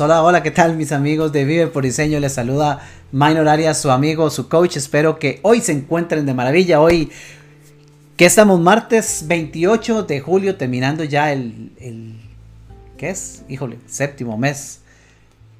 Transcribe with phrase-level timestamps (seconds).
[0.00, 2.18] Hola, hola, ¿qué tal mis amigos de Vive por Diseño?
[2.18, 2.80] Les saluda
[3.12, 4.76] Minor Arias, su amigo, su coach.
[4.76, 6.80] Espero que hoy se encuentren de maravilla.
[6.80, 7.12] Hoy
[8.16, 12.16] que estamos martes 28 de julio, terminando ya el, el
[12.96, 13.44] ¿qué es?
[13.48, 14.80] Híjole, séptimo mes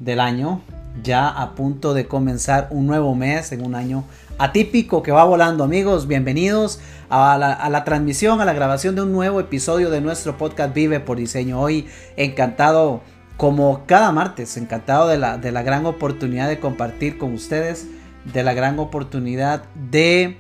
[0.01, 0.63] del año.
[1.03, 4.05] Ya a punto de comenzar un nuevo mes en un año
[4.39, 6.09] atípico que va volando amigos.
[6.09, 10.37] Bienvenidos a la, a la, transmisión, a la grabación de un nuevo episodio de nuestro
[10.39, 11.61] podcast Vive por Diseño.
[11.61, 13.03] Hoy encantado
[13.37, 17.87] como cada martes, encantado de la, de la gran oportunidad de compartir con ustedes,
[18.33, 20.39] de la gran oportunidad de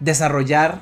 [0.00, 0.80] desarrollar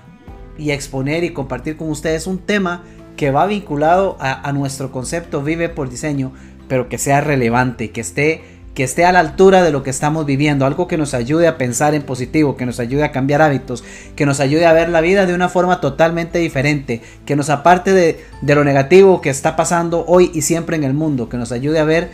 [0.56, 2.82] y exponer y compartir con ustedes un tema
[3.16, 6.32] que va vinculado a, a nuestro concepto Vive por Diseño,
[6.68, 10.24] pero que sea relevante, que esté que esté a la altura de lo que estamos
[10.24, 13.82] viviendo, algo que nos ayude a pensar en positivo, que nos ayude a cambiar hábitos,
[14.14, 17.92] que nos ayude a ver la vida de una forma totalmente diferente, que nos aparte
[17.92, 21.50] de, de lo negativo que está pasando hoy y siempre en el mundo, que nos
[21.50, 22.10] ayude a ver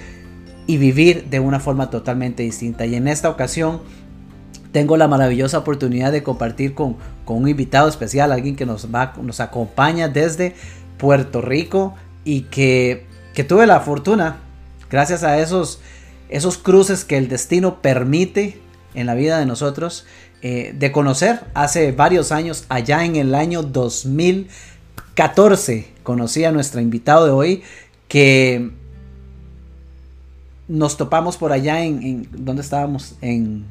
[0.66, 2.86] y vivir de una forma totalmente distinta.
[2.86, 3.80] Y en esta ocasión
[4.72, 9.12] tengo la maravillosa oportunidad de compartir con, con un invitado especial, alguien que nos, va,
[9.22, 10.54] nos acompaña desde
[10.98, 14.38] Puerto Rico y que, que tuve la fortuna,
[14.90, 15.80] gracias a esos
[16.28, 18.60] esos cruces que el destino permite
[18.94, 20.04] en la vida de nosotros,
[20.42, 27.26] eh, de conocer hace varios años, allá en el año 2014, conocí a nuestro invitado
[27.26, 27.62] de hoy,
[28.08, 28.70] que
[30.68, 33.16] nos topamos por allá en, en ¿dónde estábamos?
[33.20, 33.66] En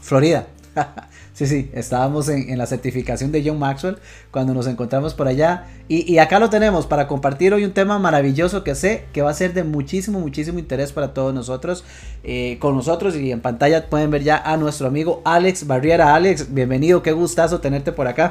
[0.00, 0.48] Florida.
[1.38, 3.98] Sí, sí, estábamos en, la certificación de John Maxwell
[4.32, 5.66] cuando nos encontramos por allá.
[5.86, 9.34] Y, acá lo tenemos para compartir hoy un tema maravilloso que sé que va a
[9.34, 11.84] ser de muchísimo, muchísimo interés para todos nosotros.
[12.24, 16.16] Eh, con nosotros y en pantalla pueden ver ya a nuestro amigo Alex Barriera.
[16.16, 18.30] Alex, bienvenido, qué gustazo tenerte por acá.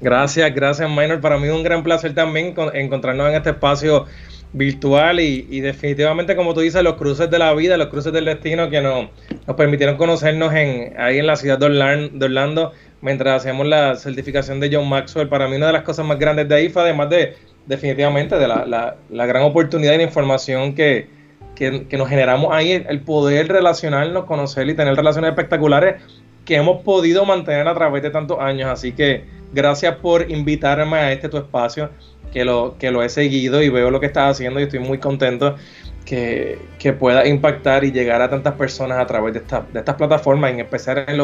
[0.00, 1.20] Gracias, gracias Minor.
[1.20, 4.06] Para mí es un gran placer también encontrarnos en este espacio
[4.52, 8.70] virtual y, definitivamente como tú dices los cruces de la vida, los cruces del destino
[8.70, 9.08] que nos,
[9.46, 14.70] nos permitieron conocernos en, ahí en la ciudad de Orlando, mientras hacíamos la certificación de
[14.72, 15.28] John Maxwell.
[15.28, 17.34] Para mí una de las cosas más grandes de ahí fue además de
[17.66, 21.08] definitivamente de la, gran oportunidad y la información que,
[21.54, 26.02] que, nos generamos ahí, el poder relacionarnos, conocer y tener relaciones espectaculares
[26.44, 28.70] que hemos podido mantener a través de tantos años.
[28.70, 31.90] Así que gracias por invitarme a este tu espacio
[32.36, 34.98] que lo, que lo he seguido y veo lo que estás haciendo y estoy muy
[34.98, 35.56] contento
[36.04, 36.58] que,
[37.00, 40.60] pueda impactar y llegar a tantas personas a través de, esta, de estas plataformas, en
[40.60, 41.18] especial en,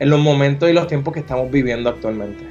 [0.00, 2.44] en los momentos y los tiempos que estamos viviendo actualmente.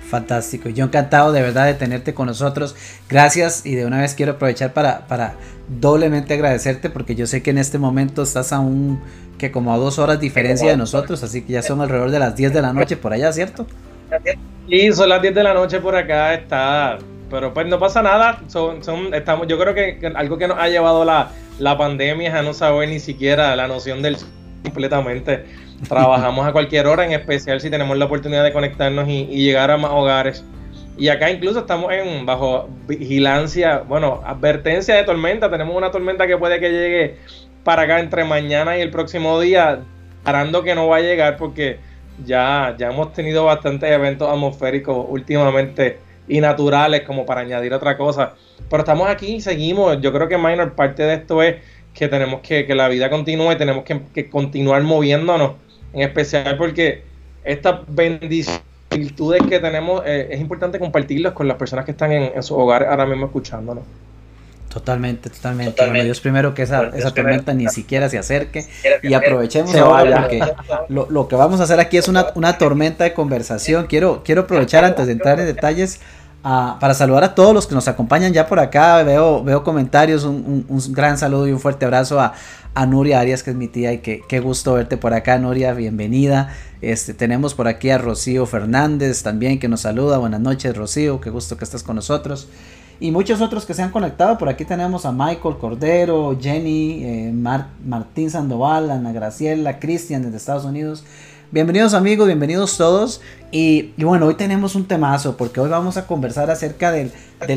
[0.00, 2.74] Fantástico, yo encantado de verdad de tenerte con nosotros.
[3.06, 5.34] Gracias y de una vez quiero aprovechar para, para
[5.68, 8.98] doblemente agradecerte porque yo sé que en este momento estás a un
[9.36, 12.34] que como a dos horas diferencia de nosotros, así que ya son alrededor de las
[12.34, 13.66] 10 de la noche por allá, ¿cierto?
[14.70, 16.98] Sí, son las 10 de la noche por acá, está
[17.30, 18.40] pero pues no pasa nada.
[18.48, 22.34] Son, son, estamos, yo creo que, algo que nos ha llevado la, la pandemia es
[22.34, 24.16] a no saber ni siquiera la noción del
[24.62, 25.44] completamente.
[25.88, 29.76] Trabajamos a cualquier hora, en especial si tenemos la oportunidad de conectarnos y, llegar a
[29.76, 30.44] más hogares.
[30.98, 35.50] Y acá incluso estamos en bajo vigilancia, bueno, advertencia de tormenta.
[35.50, 37.16] Tenemos una tormenta que puede que llegue
[37.64, 39.80] para acá entre mañana y el próximo día,
[40.22, 41.78] parando que no va a llegar porque
[42.24, 45.98] ya, ya hemos tenido bastantes eventos atmosféricos últimamente
[46.28, 48.34] y naturales como para añadir otra cosa.
[48.68, 50.00] Pero estamos aquí y seguimos.
[50.00, 51.56] Yo creo que Minor parte de esto es
[51.94, 55.52] que tenemos que, que la vida continúe, tenemos que, continuar moviéndonos,
[55.92, 57.02] en especial porque
[57.42, 58.62] estas bendiciones
[59.48, 62.84] que tenemos eh, es importante compartirlas con las personas que están en, en su hogar
[62.84, 63.84] ahora mismo escuchándonos.
[64.76, 65.86] Totalmente, totalmente.
[65.86, 68.66] Bueno, Dios primero que esa, esa tormenta ni siquiera se acerque
[69.02, 70.42] y aprovechemos ahora porque
[70.90, 73.86] lo, lo, que vamos a hacer aquí es una, una tormenta de conversación.
[73.86, 76.00] Quiero, quiero aprovechar antes de entrar en detalles
[76.42, 79.02] para saludar a todos los que nos acompañan ya por acá.
[79.02, 82.34] Veo, veo comentarios, un, un, gran saludo y un fuerte abrazo a,
[82.74, 85.72] a, Nuria Arias, que es mi tía, y que qué gusto verte por acá, Nuria,
[85.72, 86.54] bienvenida.
[86.82, 90.18] Este, tenemos por aquí a Rocío Fernández también que nos saluda.
[90.18, 92.46] Buenas noches, Rocío, qué gusto que estés con nosotros.
[92.98, 94.38] Y muchos otros que se han conectado.
[94.38, 97.32] Por aquí tenemos a Michael Cordero, Jenny, eh,
[97.84, 101.04] Martín Sandoval, Ana Graciela, Cristian desde Estados Unidos.
[101.52, 103.20] Bienvenidos amigos, bienvenidos todos.
[103.52, 107.12] Y, bueno, hoy tenemos un temazo porque hoy vamos a conversar acerca del,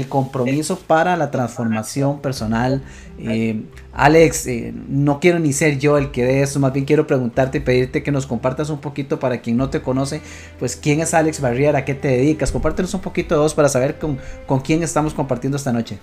[0.08, 2.84] compromiso para la transformación personal.
[3.18, 7.08] Eh, Alex, eh, no quiero ni ser yo el que dé eso, más bien quiero
[7.08, 10.22] preguntarte y pedirte que nos compartas un poquito para quien no te conoce,
[10.60, 13.70] pues quién es Alex Barriera, a qué te dedicas, compártenos un poquito de vos para
[13.70, 14.20] saber con,
[14.60, 15.98] quién estamos compartiendo esta noche.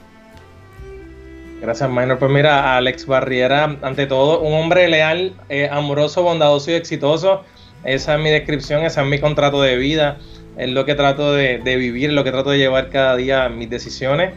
[1.60, 2.18] Gracias, Minor.
[2.18, 7.44] Pues mira, Alex Barriera, ante todo, un hombre leal, eh, amoroso, bondadoso y exitoso
[7.84, 10.18] esa es mi descripción, ese es mi contrato de vida,
[10.56, 14.32] es lo que trato de, vivir, lo que trato de llevar cada día mis decisiones.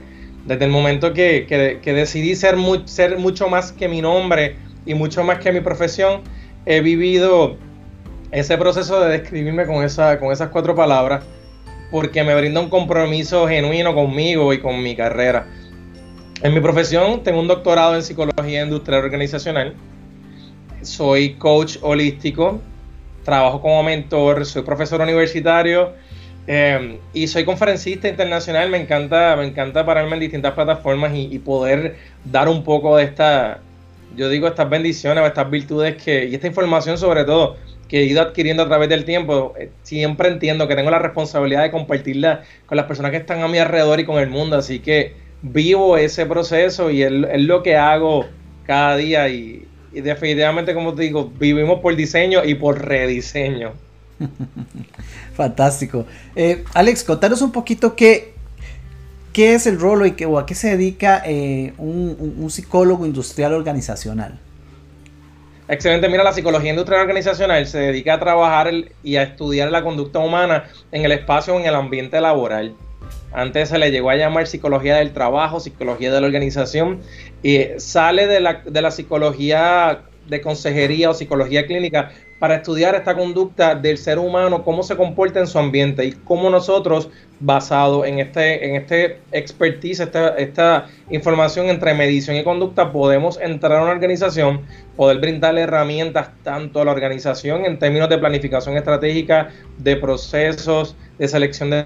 [0.45, 2.55] Desde el momento que, decidí ser,
[2.85, 4.55] ser mucho más que mi nombre
[4.85, 6.21] y mucho más que mi profesión,
[6.65, 7.57] he vivido
[8.31, 11.23] ese proceso de describirme con, esa, con esas cuatro palabras
[11.91, 15.47] porque me brinda un compromiso genuino conmigo y con mi carrera.
[16.41, 19.73] En mi profesión tengo un doctorado en psicología industrial organizacional.
[20.81, 22.61] Soy coach holístico,
[23.23, 25.93] trabajo como mentor, soy profesor universitario
[26.47, 28.69] em, y soy conferencista internacional.
[28.69, 31.95] Me encanta, me encanta pararme en distintas plataformas y, poder
[32.25, 33.59] dar un poco de esta,
[34.15, 37.57] yo digo, estas bendiciones o estas virtudes que, y esta información sobre todo
[37.89, 41.63] que he ido adquiriendo a través del tiempo, eh, siempre entiendo que tengo la responsabilidad
[41.63, 44.79] de compartirla con las personas que están a mi alrededor y con el mundo, así
[44.79, 48.27] que vivo ese proceso y es, lo que hago
[48.65, 53.73] cada día y, definitivamente, como te digo, vivimos por diseño y por rediseño.
[55.35, 56.05] Fantástico.
[56.35, 58.33] Eh, Alex, contanos un poquito qué,
[59.33, 63.53] qué es el rol y qué, o a qué se dedica eh, un psicólogo industrial
[63.53, 64.39] organizacional.
[65.69, 68.71] Excelente, mira, la psicología industrial organizacional se dedica a trabajar
[69.03, 72.73] y a estudiar la conducta humana en el espacio o en el ambiente laboral.
[73.31, 76.99] Antes se le llegó a llamar psicología del trabajo, psicología de la organización,
[77.43, 83.15] y sale de la, de la psicología de consejería o psicología clínica para estudiar esta
[83.15, 87.09] conducta del ser humano, cómo se comporta en su ambiente y cómo nosotros,
[87.41, 93.79] basado en este, en este expertise, esta, esta información entre medición y conducta, podemos entrar
[93.79, 94.61] a una organización,
[94.95, 101.27] poder brindarle herramientas tanto a la organización en términos de planificación estratégica, de procesos, de
[101.27, 101.85] selección de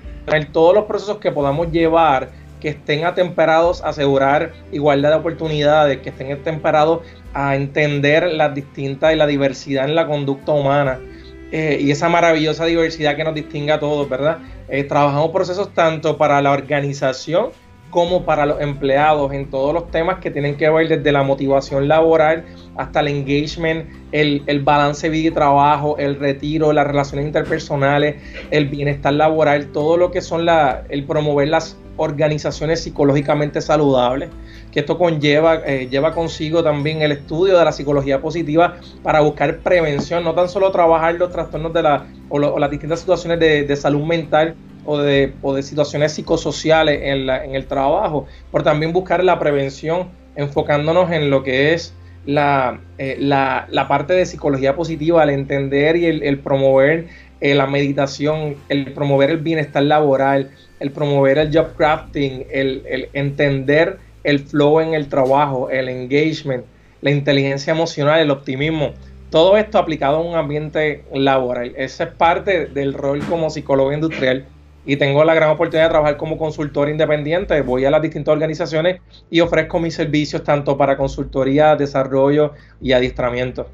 [0.54, 2.30] todos los procesos que podamos llevar
[2.62, 7.02] que estén atemperados a asegurar igualdad de oportunidades, que estén atemperados
[7.34, 10.98] a entender las distintas y la diversidad en la conducta humana
[11.52, 14.38] eh, y esa maravillosa diversidad que nos distingue a todos, ¿verdad?
[14.70, 17.50] Eh, trabajamos procesos tanto para la organización
[17.94, 21.88] como para los empleados en todos los temas que tienen que ver desde la motivación
[21.88, 22.44] laboral
[22.76, 28.16] hasta el engagement, el, el balance vida y trabajo, el retiro, las relaciones interpersonales,
[28.50, 34.30] el bienestar laboral, todo lo que son la, el promover las organizaciones psicológicamente saludables,
[34.72, 39.60] que esto conlleva, eh, lleva consigo también el estudio de la psicología positiva para buscar
[39.60, 44.04] prevención, no tan solo trabajar los trastornos de la, o, las distintas situaciones de, salud
[44.04, 49.24] mental o de, o de situaciones psicosociales en, la, en el trabajo, pero también buscar
[49.24, 51.94] la prevención enfocándonos en lo que es
[52.26, 57.08] la, eh, la, la, parte de psicología positiva, el entender y el, promover
[57.42, 63.98] eh, la meditación, el promover el bienestar laboral, el promover el job crafting, el, entender
[64.24, 66.66] el flow en el trabajo, el engagement,
[67.02, 68.94] la inteligencia emocional, el optimismo.
[69.30, 71.74] Todo esto aplicado a un ambiente laboral.
[71.76, 74.46] Esa es parte del rol como psicólogo industrial
[74.86, 77.62] y tengo la gran oportunidad de trabajar como consultor independiente.
[77.62, 83.68] Voy a las distintas organizaciones y ofrezco mis servicios tanto para consultoría, desarrollo y adiestramiento.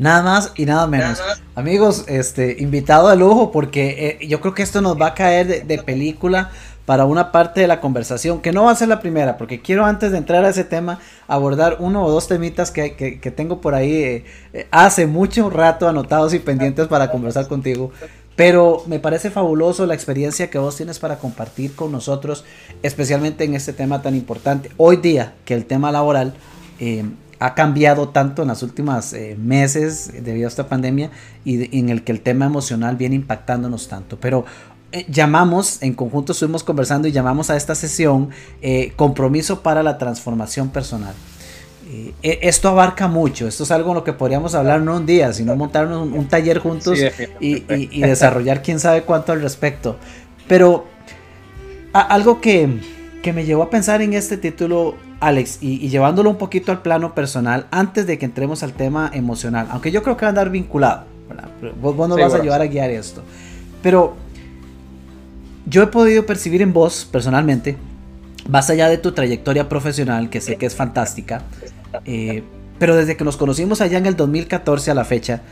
[0.00, 1.22] Nada más y nada menos.
[1.54, 5.66] Amigos, este invitado de lujo porque eh, yo creo que esto nos va a caer
[5.66, 6.50] de, película
[6.86, 9.84] para una parte de la conversación, que no va a ser la primera, porque quiero
[9.84, 13.74] antes de entrar a ese tema abordar uno o dos temitas que, que, tengo por
[13.74, 14.24] ahí eh,
[14.54, 17.92] eh, hace mucho rato anotados y pendientes para conversar contigo.
[18.40, 22.46] Pero me parece fabuloso la experiencia que vos tienes para compartir con nosotros,
[22.82, 24.70] especialmente en este tema tan importante.
[24.78, 26.32] Hoy día, que el tema laboral
[27.38, 31.10] ha cambiado tanto en los últimos eh, meses debido a esta pandemia
[31.44, 34.18] y en el que el tema emocional viene impactándonos tanto.
[34.18, 34.46] Pero
[34.92, 38.30] eh, llamamos, en conjunto estuvimos conversando y llamamos a esta sesión
[38.62, 41.12] eh, compromiso para la transformación personal.
[42.22, 45.32] E, esto abarca mucho, esto es algo en lo que podríamos hablar no un día,
[45.32, 46.98] sino montar un, taller juntos
[47.40, 49.96] y, y, desarrollar quién sabe cuánto al respecto.
[50.46, 50.86] Pero
[51.92, 52.80] algo que,
[53.22, 57.14] que me llevó a pensar en este título Alex, y, llevándolo un poquito al plano
[57.14, 60.50] personal, antes de que entremos al tema emocional, aunque yo creo que va a andar
[60.50, 61.04] vinculado,
[61.80, 63.22] vos, nos vas a ayudar a guiar esto.
[63.82, 64.14] Pero
[65.66, 67.76] yo he podido percibir en vos, personalmente,
[68.48, 71.42] más allá de tu trayectoria profesional, que sé que es fantástica,
[72.04, 72.42] eh,
[72.78, 75.42] pero desde que nos conocimos allá en el 2014 a la fecha,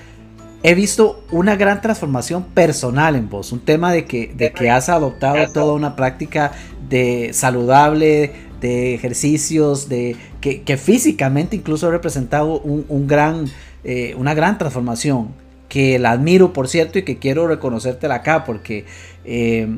[0.62, 4.88] he visto una gran transformación personal en vos, un tema de que, de que has
[4.88, 6.52] adoptado toda una práctica
[6.88, 13.46] de saludable, de ejercicios, de que, físicamente incluso ha representado un, gran,
[13.84, 15.28] eh, una gran transformación,
[15.68, 18.86] que la admiro por cierto y que quiero reconocértela acá porque
[19.26, 19.68] eh,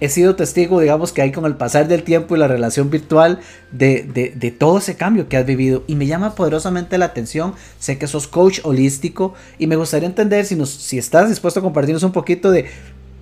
[0.00, 3.40] he, sido testigo, digamos, que hay con el pasar del tiempo y la relación virtual
[3.72, 8.06] de, todo ese cambio que has vivido y me llama poderosamente la atención, sé que
[8.06, 12.12] sos coach holístico y me gustaría entender si, nos, si estás dispuesto a compartirnos un
[12.12, 12.66] poquito de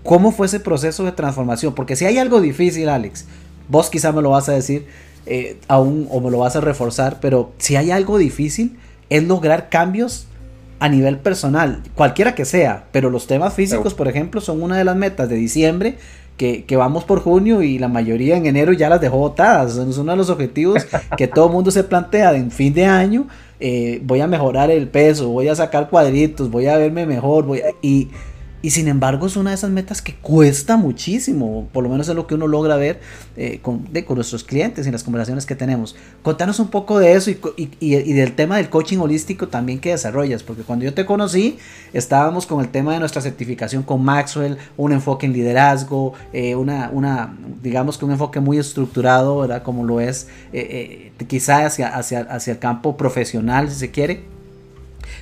[0.08, 1.74] ¿Cómo fue ese proceso de transformación?
[1.74, 3.26] Porque si hay algo difícil, Alex,
[3.68, 4.86] vos quizá me lo vas a decir
[5.26, 8.78] eh, aún o me lo vas a reforzar, pero si hay algo difícil
[9.10, 10.26] es lograr cambios
[10.80, 14.84] a nivel personal, cualquiera que sea, pero los temas físicos, por ejemplo, son una de
[14.84, 15.98] las metas de diciembre
[16.38, 19.76] que, vamos por junio y la mayoría en enero ya las dejó botadas.
[19.76, 23.26] Es uno de los objetivos que todo mundo se plantea en fin de año.
[23.60, 27.60] Eh, voy a mejorar el peso, voy a sacar cuadritos, voy a verme mejor, voy
[27.82, 28.08] y
[28.60, 32.16] y sin embargo es una de esas metas que cuesta muchísimo, por lo menos es
[32.16, 33.00] lo que uno logra ver
[33.36, 35.94] eh, con, con, nuestros clientes y las conversaciones que tenemos.
[36.22, 39.90] Contanos un poco de eso y, y, y, del tema del coaching holístico también que
[39.90, 41.58] desarrollas, porque cuando yo te conocí
[41.92, 46.90] estábamos con el tema de nuestra certificación con Maxwell, un enfoque en liderazgo, eh, una,
[46.92, 49.62] una, digamos que un enfoque muy estructurado, ¿verdad?
[49.62, 54.37] Como lo es eh, quizás hacia, hacia, hacia el campo profesional, si se quiere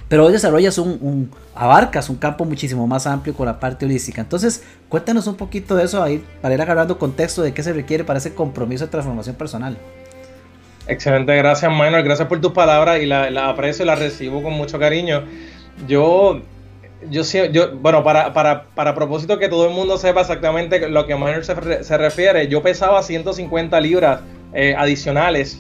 [0.09, 4.21] pero hoy desarrollas un, abarcas un campo muchísimo más amplio con la parte holística.
[4.21, 8.05] Entonces, cuéntanos un poquito de eso ahí, para ir agarrando contexto de qué se requiere
[8.05, 9.77] para ese compromiso de transformación personal.
[10.89, 14.79] Excelente, gracias Manuel, gracias por tus palabras y la, aprecio y la recibo con mucho
[14.79, 15.25] cariño.
[15.89, 16.41] Yo,
[17.11, 21.17] yo, yo bueno, para, para, para propósito que todo el mundo sepa exactamente lo que
[21.17, 24.21] Manuel se, se refiere, yo pesaba 150 libras
[24.53, 25.59] eh, adicionales.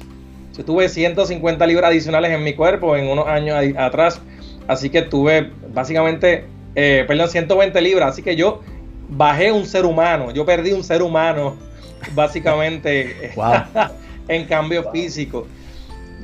[0.56, 4.20] Yo tuve 150 libras adicionales en mi cuerpo en unos años atrás.
[4.66, 6.44] Así que tuve básicamente,
[6.74, 8.12] eh, perdón, 120 libras.
[8.12, 8.62] Así que yo
[9.08, 11.56] bajé un ser humano, yo perdí un ser humano,
[12.14, 13.32] básicamente,
[14.28, 15.46] en cambio físico.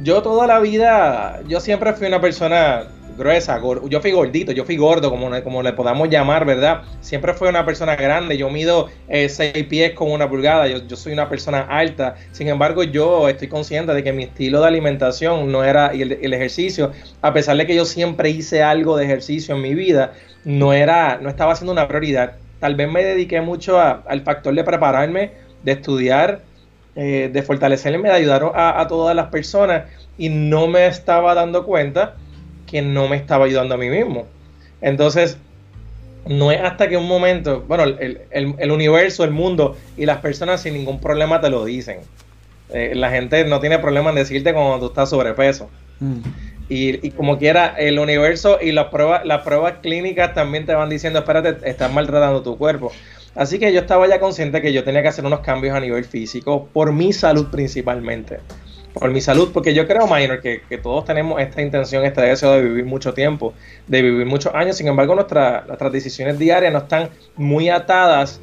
[0.03, 2.85] Yo toda la vida, yo siempre fui una persona
[3.17, 6.83] gruesa, yo fui gordito, yo fui gordo, como, como le podamos llamar, ¿verdad?
[7.01, 11.13] Siempre fui una persona grande, yo mido 6 eh, pies con una pulgada, yo, soy
[11.13, 15.65] una persona alta, sin embargo yo estoy consciente de que mi estilo de alimentación no
[15.65, 19.63] era, y el, ejercicio, a pesar de que yo siempre hice algo de ejercicio en
[19.63, 20.13] mi vida,
[20.45, 22.35] no era, no estaba siendo una prioridad.
[22.61, 26.43] Tal vez me dediqué mucho al factor de prepararme, de estudiar,
[26.95, 29.85] eh, de fortalecerme, de ayudar a todas las personas
[30.19, 32.15] y no me estaba dando cuenta
[32.73, 34.27] que no me estaba ayudando a mí mismo.
[34.81, 35.37] Entonces,
[36.27, 40.73] no es hasta que un momento, bueno, el, universo, el mundo y las personas sin
[40.73, 41.99] ningún problema te lo dicen.
[42.71, 45.69] Eh, la gente no tiene problema en decirte cuando tú estás sobrepeso.
[46.01, 46.21] Mm.
[46.71, 51.19] Y, como quiera, el universo y las pruebas, las pruebas clínicas también te van diciendo,
[51.19, 52.91] espérate, estás maltratando tu cuerpo.
[53.35, 56.07] Así que yo estaba ya consciente que yo tenía que hacer unos cambios a nivel
[56.07, 58.39] físico, por mi salud principalmente
[58.93, 62.63] por mi salud, porque yo creo, Minor, que, todos tenemos esta intención, este deseo de
[62.63, 63.55] vivir mucho tiempo,
[63.87, 68.41] de vivir muchos años, sin embargo nuestras decisiones diarias no están muy atadas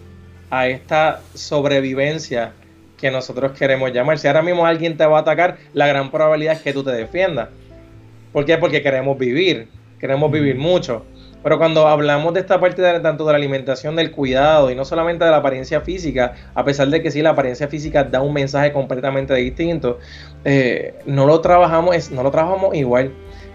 [0.50, 2.54] a esta sobrevivencia
[2.98, 4.18] que nosotros queremos llamar.
[4.18, 6.92] Si ahora mismo alguien te va a atacar, la gran probabilidad es que tú te
[6.92, 7.50] defiendas.
[8.34, 8.58] ¿Por qué?
[8.58, 9.68] Porque queremos vivir,
[10.00, 11.06] queremos vivir mucho.
[11.42, 14.84] Pero cuando hablamos de esta parte de, tanto de la alimentación, del cuidado y no
[14.84, 18.34] solamente de la apariencia física, a pesar de que sí la apariencia física da un
[18.34, 20.00] mensaje completamente distinto,
[20.44, 23.14] eh, no lo trabajamos, no lo trabajamos igual.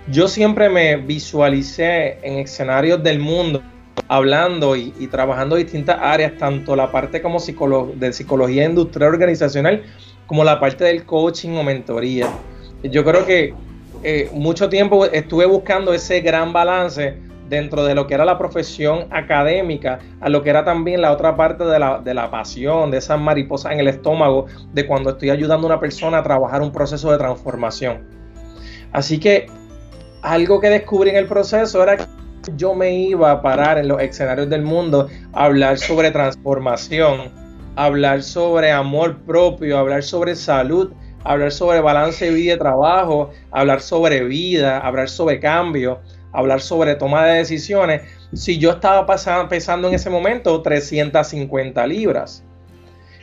[0.08, 3.62] Yo siempre me visualicé en escenarios del mundo
[4.08, 9.82] hablando y, trabajando distintas áreas, tanto la parte como de psicología industrial organizacional,
[10.26, 12.28] como la parte del coaching o mentoría.
[12.82, 13.54] Yo creo que
[14.02, 17.16] eh, mucho tiempo estuve buscando ese gran balance
[17.48, 21.36] dentro de lo que era la profesión académica a lo que era también la otra
[21.36, 25.30] parte de la, de la pasión, de esas mariposas en el estómago, de cuando estoy
[25.30, 28.02] ayudando a una persona a trabajar un proceso de transformación.
[28.92, 29.46] Así que
[30.22, 32.04] algo que descubrí en el proceso era que
[32.56, 37.30] yo me iba a parar en los escenarios del mundo a hablar sobre transformación,
[37.76, 40.92] hablar sobre amor propio, hablar sobre salud,
[41.24, 46.00] hablar sobre balance de vida y trabajo, hablar sobre vida, hablar sobre cambio,
[46.34, 52.44] hablar sobre toma de decisiones, si yo estaba pasando, pesando en ese momento 350 libras.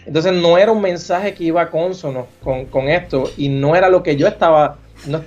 [0.06, 4.02] Entonces no era un mensaje que iba consono con, con esto y no era lo
[4.02, 4.78] que yo estaba,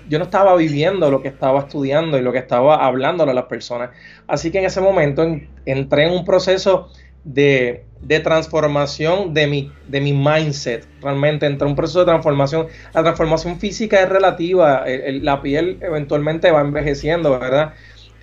[0.08, 3.44] yo no estaba viviendo lo que estaba estudiando y lo que estaba hablando a las
[3.44, 3.90] personas.
[4.26, 5.24] Así que en ese momento
[5.64, 6.90] entré en un proceso
[7.24, 7.84] de,
[8.22, 10.86] transformación de mi, de mi mindset.
[11.02, 12.66] Realmente entre un proceso de transformación.
[12.92, 14.84] La transformación física es relativa.
[14.86, 17.74] la piel eventualmente va envejeciendo, ¿verdad?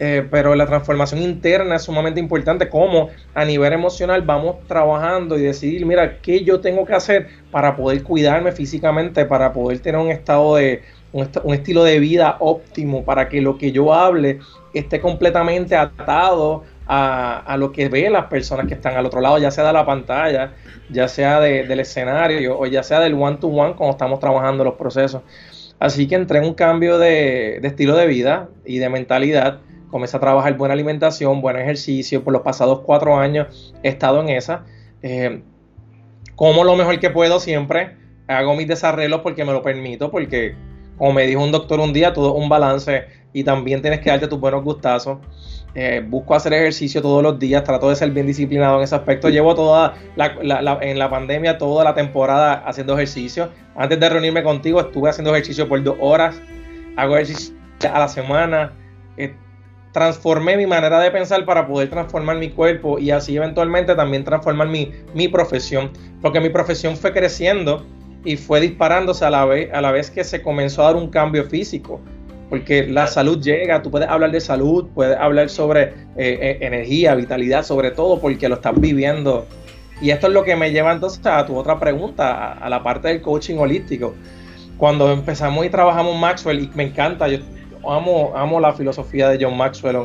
[0.04, 2.70] Eh, pero la transformación interna es sumamente importante.
[2.70, 7.76] Como a nivel emocional vamos trabajando y decidir, mira, qué yo tengo que hacer para
[7.76, 10.82] poder cuidarme físicamente, para poder tener un estado de,
[11.12, 14.40] un, estilo de vida óptimo, para que lo que yo hable
[14.74, 19.50] esté completamente atado a, lo que ven las personas que están al otro lado, ya
[19.50, 20.54] sea de la pantalla,
[20.90, 25.22] ya sea del escenario o ya sea del one-to-one cuando estamos trabajando los procesos.
[25.80, 30.20] Así que entré en un cambio de, estilo de vida y de mentalidad comencé a
[30.20, 32.26] trabajar buena alimentación, buen ejercicio.
[32.26, 34.66] Por los pasados cuatro años he estado en esa.
[35.02, 35.42] Eh,
[36.36, 37.96] como lo mejor que puedo siempre.
[38.28, 40.56] Hago mis desarreglos porque me lo permito, porque
[40.98, 44.10] como me dijo un doctor un día, todo es un balance y también tienes que
[44.10, 45.20] darte tus buenos gustazos.
[45.74, 49.30] Eh, busco hacer ejercicio todos los días, trato de ser bien disciplinado en ese aspecto.
[49.30, 53.50] Llevo toda la, en la pandemia, toda la temporada haciendo ejercicio.
[53.76, 56.42] Antes de reunirme contigo, estuve haciendo ejercicio por dos horas.
[56.98, 57.56] Hago ejercicio
[57.90, 58.74] a la semana.
[59.16, 59.34] Eh,
[59.94, 64.68] transformé mi manera de pensar para poder transformar mi cuerpo y así eventualmente también transformar
[64.68, 65.92] mi, mi profesión.
[66.22, 67.86] Porque mi profesión fue creciendo
[68.24, 71.10] y fue disparándose a la, vez, a la vez que se comenzó a dar un
[71.10, 72.02] cambio físico.
[72.52, 77.16] Porque la salud llega, tú puedes hablar de salud, puedes hablar sobre eh, eh, energía,
[77.16, 79.48] vitalidad, sobre todo porque lo estás viviendo.
[80.02, 83.08] Y esto es lo que me lleva entonces a tu otra pregunta, a, la parte
[83.08, 84.14] del coaching holístico.
[84.76, 87.38] Cuando empezamos y trabajamos Maxwell, y me encanta, yo
[87.88, 89.96] amo, amo la filosofía de John Maxwell,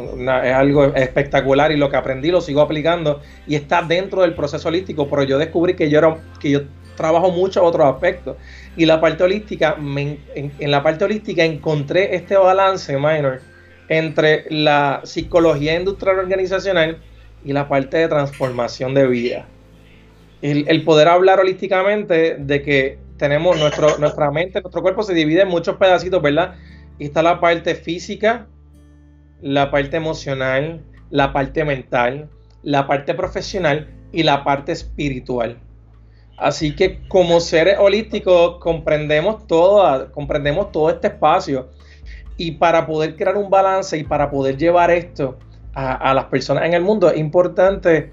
[0.44, 4.68] es algo espectacular y lo que aprendí lo sigo aplicando y está dentro del proceso
[4.68, 6.60] holístico, pero yo descubrí que yo, era, que yo
[6.96, 8.36] trabajo mucho otros aspectos.
[8.76, 13.40] Y la parte holística, en, la parte holística encontré este balance, minor,
[13.88, 16.98] entre la psicología industrial organizacional
[17.44, 19.46] y la parte de transformación de vida.
[20.42, 25.42] El, el poder hablar holísticamente de que tenemos nuestro, nuestra mente, nuestro cuerpo se divide
[25.42, 26.56] en muchos pedacitos, ¿verdad?
[26.98, 28.46] Y está la parte física,
[29.40, 32.28] la parte emocional, la parte mental,
[32.62, 35.58] la parte profesional y la parte espiritual.
[36.36, 41.68] Así que como seres holísticos comprendemos todo, comprendemos todo este espacio.
[42.36, 45.38] Y para poder crear un balance y para poder llevar esto
[45.72, 48.10] a, las personas en el mundo es importante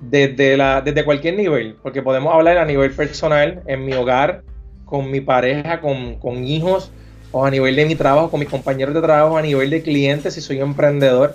[0.00, 4.42] desde, la, desde cualquier nivel, porque podemos hablar a nivel personal, en mi hogar,
[4.84, 6.90] con mi pareja, con, hijos,
[7.32, 10.34] o a nivel de mi trabajo, con mis compañeros de trabajo, a nivel de clientes,
[10.34, 11.34] si soy emprendedor.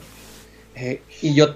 [0.75, 1.55] Eh, y yo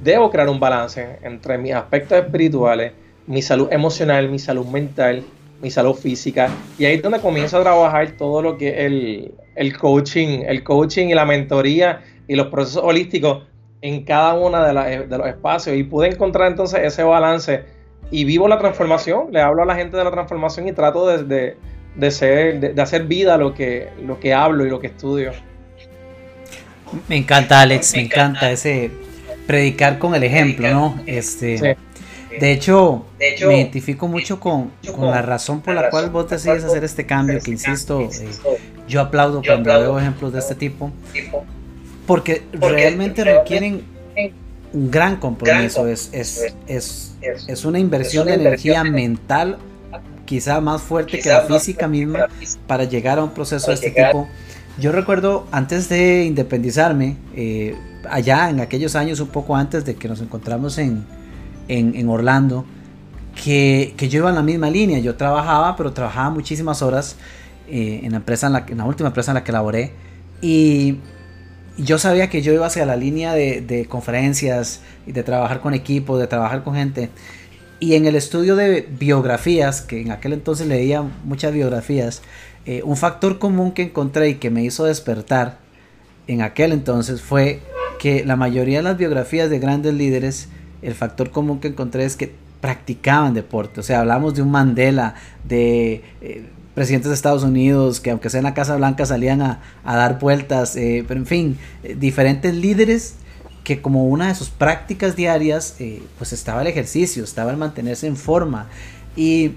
[0.00, 2.92] debo crear un balance entre mis aspectos espirituales,
[3.26, 5.22] mi salud emocional, mi salud mental,
[5.62, 6.48] mi salud física.
[6.78, 11.08] Y ahí es donde comienzo a trabajar todo lo que es el, coaching, el coaching
[11.08, 13.44] y la mentoría y los procesos holísticos
[13.80, 15.76] en cada uno de, de los espacios.
[15.76, 17.64] Y pude encontrar entonces ese balance
[18.10, 19.28] y vivo la transformación.
[19.32, 21.56] Le hablo a la gente de la transformación y trato de,
[21.96, 25.32] de, ser, de, hacer vida lo que, lo que hablo y lo que estudio.
[27.08, 28.90] Me encanta, Alex, me, encanta, ese
[29.46, 31.00] predicar con el ejemplo, ¿no?
[31.06, 31.76] Este,
[32.38, 33.06] de hecho,
[33.46, 37.50] me identifico mucho con, la razón por la cual vos decides hacer este cambio, que
[37.50, 38.30] insisto, eh,
[38.88, 40.90] yo aplaudo cuando veo ejemplos de este tipo,
[42.06, 43.82] porque realmente requieren
[44.72, 49.58] un gran compromiso, es, es, es, es una inversión de energía mental
[50.24, 52.28] quizá más fuerte que la física misma
[52.66, 54.28] para llegar a un proceso de este tipo.
[54.78, 57.76] Yo recuerdo antes de independizarme, eh,
[58.08, 61.04] allá en aquellos años, un poco antes de que nos encontramos en,
[61.68, 62.64] en, Orlando,
[63.42, 64.98] que, que, yo iba en la misma línea.
[64.98, 67.16] Yo trabajaba, pero trabajaba muchísimas horas
[67.68, 69.92] eh, en, la empresa en, la, en la última empresa en la que laboré.
[70.40, 70.98] Y
[71.78, 76.20] yo sabía que yo iba hacia la línea de, de conferencias de trabajar con equipos,
[76.20, 77.10] de trabajar con gente.
[77.80, 82.22] Y en el estudio de biografías, que en aquel entonces leía muchas biografías,
[82.66, 85.58] eh, un factor común que encontré y que me hizo despertar
[86.26, 87.60] en aquel entonces fue
[87.98, 90.48] que la mayoría de las biografías de grandes líderes
[90.84, 93.80] el factor común que encontré es que practicaban deporte.
[93.80, 98.38] O sea, hablamos de un Mandela, de eh, presidentes de Estados Unidos, que aunque sea
[98.38, 103.16] en la Casa Blanca salían a, dar vueltas, eh, pero en fin, eh, diferentes líderes
[103.64, 105.76] que como una de sus prácticas diarias,
[106.18, 108.68] pues estaba el ejercicio, estaba el mantenerse en forma.
[109.16, 109.52] Y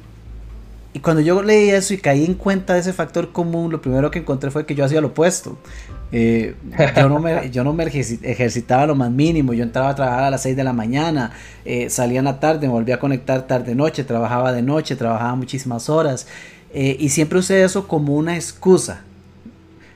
[0.97, 4.09] y cuando yo leí eso y caí en cuenta de ese factor común, lo primero
[4.09, 5.55] que encontré fue que yo hacía lo opuesto.
[6.11, 6.55] Eh,
[6.95, 10.31] yo, no me, yo no me ejercitaba lo más mínimo, yo entraba a trabajar a
[10.31, 11.31] las 6 de la mañana,
[11.65, 15.89] eh, salía en la tarde, me volvía a conectar tarde-noche, trabajaba de noche, trabajaba muchísimas
[15.89, 16.27] horas.
[16.73, 19.03] Eh, y siempre usé eso como una excusa.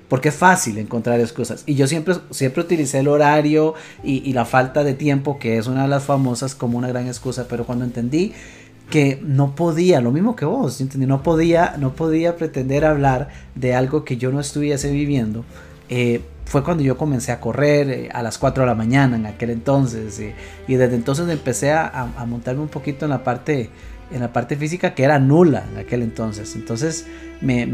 [0.10, 1.64] Porque es fácil encontrar excusas.
[1.66, 5.68] Y yo siempre, siempre utilicé el horario y, y la falta de tiempo, que es
[5.68, 7.46] una de las famosas, como una gran excusa.
[7.48, 8.34] Pero cuando entendí
[8.92, 14.04] que no podía, lo mismo que vos, no podía, no podía pretender hablar de algo
[14.04, 15.46] que yo no estuviese viviendo.
[15.94, 19.26] Eh, fue cuando yo comencé a correr eh, a las 4 de la mañana en
[19.26, 20.34] aquel entonces eh,
[20.66, 23.70] y desde entonces empecé a, montarme un poquito en la parte
[24.10, 26.56] en la parte física que era nula en aquel entonces.
[26.56, 27.08] Entonces
[27.42, 27.66] me,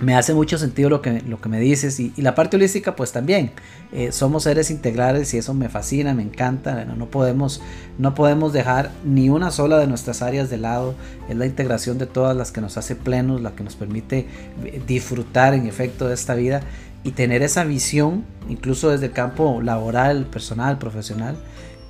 [0.00, 3.12] me hace mucho sentido lo que, lo que me dices y, la parte holística pues
[3.12, 3.52] también
[3.92, 7.60] eh, somos seres integrales y eso me fascina me encanta no podemos
[7.98, 10.94] no podemos dejar ni una sola de nuestras áreas de lado
[11.28, 14.26] es la integración de todas las que nos hace plenos la que nos permite
[14.64, 16.62] eh, disfrutar en efecto de esta vida
[17.04, 21.36] y tener esa visión, incluso desde el campo laboral, personal, profesional,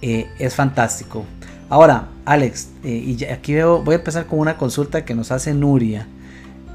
[0.03, 1.25] eh, es fantástico.
[1.71, 5.55] Ahora, Alex, eh, y aquí veo, voy a empezar con una consulta que nos hace
[5.55, 6.07] Nuria,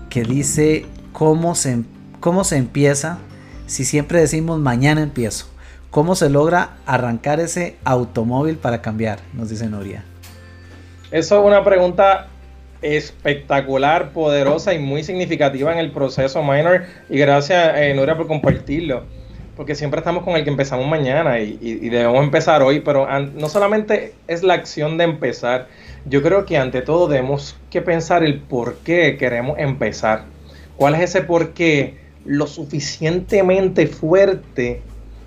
[0.09, 1.83] que dice cómo se,
[2.19, 3.19] cómo se empieza
[3.67, 5.45] si siempre decimos mañana empiezo.
[5.91, 9.19] ¿Cómo se logra arrancar ese automóvil para cambiar?
[9.33, 10.03] Nos dice Nuria.
[11.11, 12.27] Eso es una pregunta
[12.81, 16.83] espectacular, poderosa y muy significativa en el proceso minor.
[17.09, 19.03] Y gracias, eh, Nuria, por compartirlo.
[19.55, 24.13] Porque siempre estamos con el que empezamos mañana y, debemos empezar hoy, pero no solamente
[24.27, 25.67] es la acción de empezar,
[26.05, 30.23] yo creo que ante todo debemos que pensar el por qué queremos empezar.
[30.77, 34.81] ¿Cuál es ese por qué lo suficientemente fuerte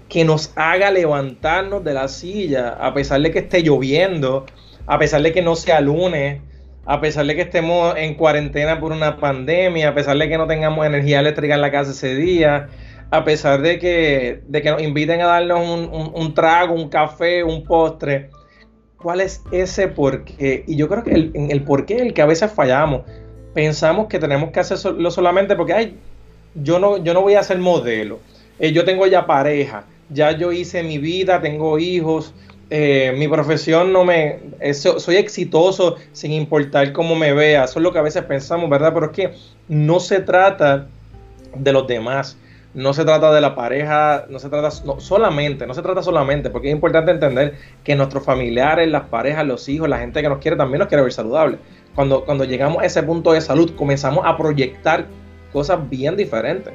[0.08, 4.46] que nos haga levantarnos de la silla a pesar de que esté lloviendo,
[4.86, 6.40] a pesar de que no sea lunes,
[6.85, 10.47] a pesar de que estemos en cuarentena por una pandemia, a pesar de que no
[10.47, 12.68] tengamos energía eléctrica en la casa ese día,
[13.11, 15.61] a pesar de que, de que nos inviten a darnos
[16.14, 18.31] un, trago, un café, un postre.
[18.97, 20.64] ¿Cuál es ese porqué?
[20.66, 23.03] Y yo creo que el, el porqué es el que a veces fallamos.
[23.55, 25.99] Pensamos que tenemos que hacerlo solamente porque, ay,
[26.55, 28.21] yo no, yo no voy a ser modelo.
[28.59, 32.35] Eh, yo tengo ya pareja, ya yo hice mi vida, tengo hijos,
[32.74, 34.38] eh, mi profesión no me...
[34.72, 37.64] soy exitoso sin importar cómo me vea.
[37.64, 38.94] Eso es lo que a veces pensamos, ¿verdad?
[38.94, 39.35] Pero es que
[39.68, 40.87] no se trata
[41.54, 42.38] de los demás.
[42.72, 46.68] No se trata de la pareja, no se trata solamente, no se trata solamente, porque
[46.68, 50.56] es importante entender que nuestros familiares, las parejas, los hijos, la gente que nos quiere
[50.56, 51.61] también nos quiere ver saludables.
[51.94, 55.04] Cuando, cuando llegamos a ese punto de salud, comenzamos a proyectar
[55.52, 56.72] cosas bien diferentes.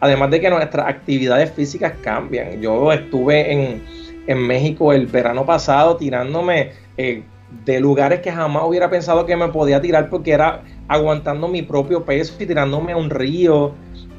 [0.00, 2.60] Además de que nuestras actividades físicas cambian.
[2.60, 3.82] Yo estuve en,
[4.28, 7.22] en México el verano pasado tirándome eh,
[7.64, 12.04] de lugares que jamás hubiera pensado que me podía tirar porque era aguantando mi propio
[12.04, 13.72] peso y tirándome a un río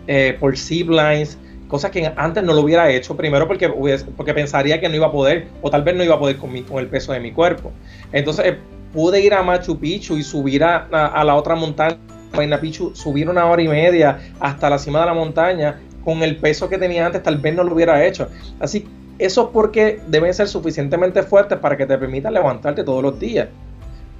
[0.07, 3.69] eh, por ziplines, cosas que antes no lo hubiera hecho, primero porque,
[4.17, 6.59] porque pensaría que no iba a poder o tal vez no iba a poder con,
[6.63, 7.71] con el peso de mi cuerpo.
[8.11, 8.57] Entonces eh,
[8.91, 11.99] pude ir a Machu Picchu y subir a, a, la otra montaña,
[12.33, 16.37] Machu Picchu, subir una hora y media hasta la cima de la montaña con el
[16.37, 18.27] peso que tenía antes, tal vez no lo hubiera hecho.
[18.59, 18.87] Así
[19.19, 23.49] eso es porque deben ser suficientemente fuertes para que te permitan levantarte todos los días.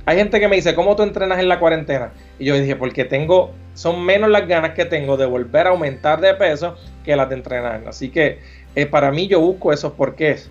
[0.06, 2.12] Hay gente que me dice, ¿cómo tú entrenas en la cuarentena?
[2.38, 6.20] Y yo dije, porque tengo, son menos las ganas que tengo de volver a aumentar
[6.20, 7.84] de peso que las de entrenar.
[7.88, 8.40] Así que
[8.76, 10.50] eh, para mí yo busco esos porqués.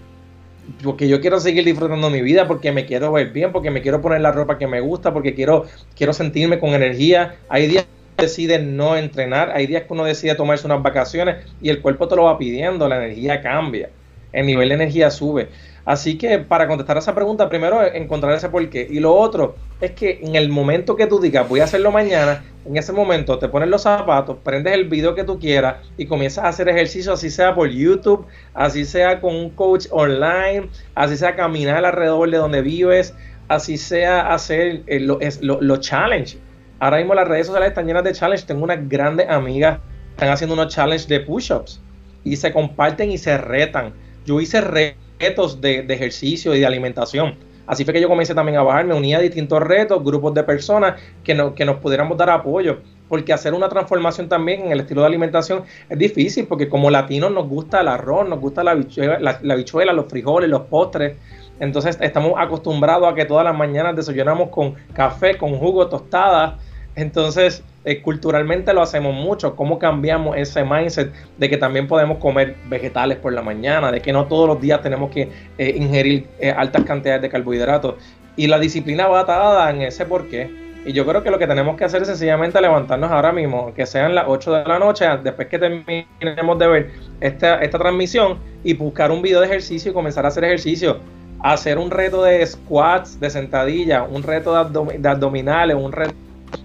[0.83, 4.01] Porque yo quiero seguir disfrutando mi vida, porque me quiero ver bien, porque me quiero
[4.01, 7.37] poner la ropa que me gusta, porque quiero, quiero sentirme con energía.
[7.49, 11.69] Hay días que decide no entrenar, hay días que uno decide tomarse unas vacaciones y
[11.69, 13.91] el cuerpo te lo va pidiendo, la energía cambia
[14.33, 15.49] el nivel de energía sube.
[15.85, 18.87] Así que para contestar a esa pregunta, primero encontrar ese porqué.
[18.91, 22.45] Y lo otro es que en el momento que tú digas voy a hacerlo mañana,
[22.67, 26.45] en ese momento te pones los zapatos, prendes el video que tú quieras y comienzas
[26.45, 31.35] a hacer ejercicio, así sea por YouTube, así sea con un coach online, así sea
[31.35, 33.15] caminar alrededor de donde vives,
[33.49, 36.37] así sea hacer los lo, challenge.
[36.81, 38.45] Ahora mismo las redes sociales están llenas de challenge.
[38.45, 39.79] Tengo unas grandes amigas
[40.19, 41.81] están haciendo unos challenge de push-ups
[42.25, 43.93] y se comparten y se retan
[44.29, 47.37] yo hice retos de, ejercicio y de alimentación.
[47.67, 50.43] Así fue que yo comencé también a bajar, me unía a distintos retos, grupos de
[50.43, 52.79] personas que, que nos pudiéramos dar apoyo.
[53.09, 57.33] Porque hacer una transformación también en el estilo de alimentación es difícil, porque como latinos
[57.33, 61.17] nos gusta el arroz, nos gusta la bichuela, la bichuela los frijoles, los postres.
[61.59, 66.55] Entonces estamos acostumbrados a que todas las mañanas desayunamos con café, con jugo, tostadas.
[66.95, 72.57] Entonces eh, culturalmente lo hacemos mucho, cómo cambiamos ese mindset de que también podemos comer
[72.69, 76.51] vegetales por la mañana, de que no todos los días tenemos que eh, ingerir eh,
[76.51, 77.95] altas cantidades de carbohidratos.
[78.37, 80.69] Y la disciplina va atada en ese porqué.
[80.85, 83.87] Y yo creo que lo que tenemos que hacer es sencillamente levantarnos ahora mismo, que
[83.87, 88.75] sean las 8 de la noche, después que terminemos de ver esta, esta transmisión, y
[88.75, 90.99] buscar un video de ejercicio y comenzar a hacer ejercicio.
[91.41, 96.15] Hacer un reto de squats, de sentadilla, un reto de abdominales, un reto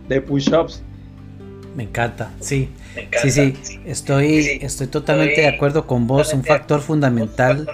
[0.08, 0.84] de push-ups
[1.76, 2.70] me encanta, sí.
[3.22, 6.34] sí, sí, Estoy, estoy totalmente de acuerdo con vos.
[6.34, 7.68] Un factor fundamental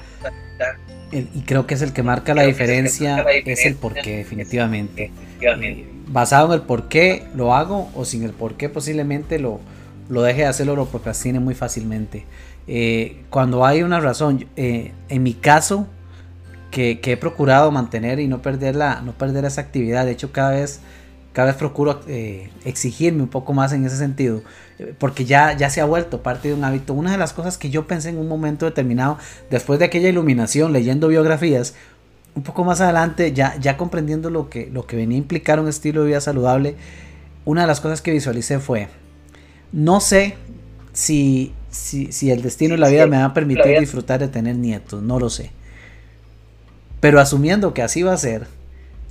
[1.12, 5.12] y creo que es el que marca la diferencia es el porqué, definitivamente.
[5.42, 9.60] Eh, basado en el por qué lo hago o sin el por qué posiblemente lo,
[10.10, 12.26] lo deje de hacerlo o lo procrastine muy fácilmente.
[12.68, 15.88] Eh, cuando hay una razón, eh, en mi caso,
[16.70, 20.52] que, que, he procurado mantener y no perder, no perder esa actividad, de hecho cada
[20.52, 20.82] vez
[21.34, 24.42] cada vez procuro eh, exigirme un poco más en ese sentido,
[24.80, 26.94] eh, porque ya, ya se ha vuelto parte de un hábito.
[26.94, 29.18] Una de las cosas que yo pensé en un momento determinado,
[29.50, 31.76] después de aquella iluminación, leyendo biografías,
[32.36, 35.68] un poco más adelante, ya, ya comprendiendo lo que, lo que venía a implicar un
[35.68, 36.76] estilo de vida saludable,
[37.46, 38.88] una de las cosas que visualicé fue,
[39.72, 40.36] no sé
[40.94, 44.56] si si, si el destino de la vida me va a permitir disfrutar de tener
[44.56, 45.52] nietos, no lo sé.
[47.00, 48.48] Pero asumiendo que así va a ser,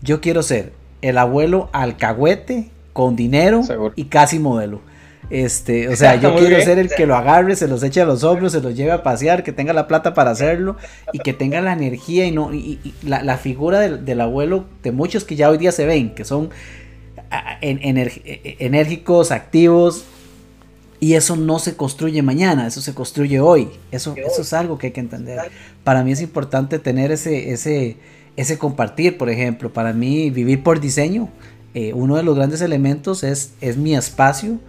[0.02, 3.62] yo quiero ser el abuelo alcahuete con dinero
[3.96, 4.80] y casi modelo.
[5.30, 8.24] Este, o sea, yo quiero ser el que lo agarre, se los eche a los
[8.24, 10.76] hombros, se los lleve a pasear, que tenga la plata para hacerlo
[11.12, 15.36] y que tenga la energía y no y, la, figura del, abuelo de muchos que
[15.36, 16.50] ya hoy día se ven, que son
[17.60, 20.04] enérgicos, activos
[21.00, 23.68] y eso no se construye mañana, eso se construye hoy.
[23.92, 25.38] Eso, eso es algo que hay que entender.
[25.84, 27.96] Para mí es importante tener ese, ese,
[28.38, 31.28] ese compartir, por ejemplo, para mí vivir por diseño,
[31.74, 34.60] eh, uno de los grandes elementos es, es mi espacio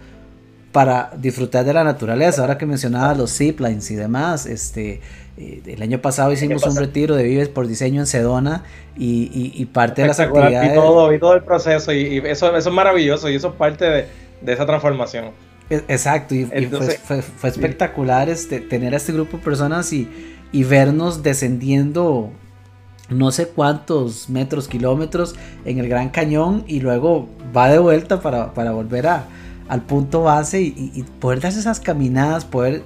[0.72, 2.42] para disfrutar de la naturaleza.
[2.42, 5.00] Ahora que mencionaba los ziplines y demás, este,
[5.38, 8.64] eh, el año pasado hicimos un retiro de Vives por Diseño en Sedona
[8.96, 10.72] y, parte de las actividades...
[10.72, 13.84] Y todo, y todo el proceso y, eso, eso es maravilloso y eso es parte
[13.84, 14.06] de,
[14.52, 15.26] esa transformación.
[15.70, 20.08] E, exacto, y, fue, espectacular este, tener a este grupo de personas y,
[20.50, 22.32] y vernos descendiendo
[23.10, 28.54] no sé cuántos metros, kilómetros en el Gran Cañón y luego va de vuelta para,
[28.54, 29.26] para volver a,
[29.68, 32.82] al punto base y, poder darse esas caminadas, poder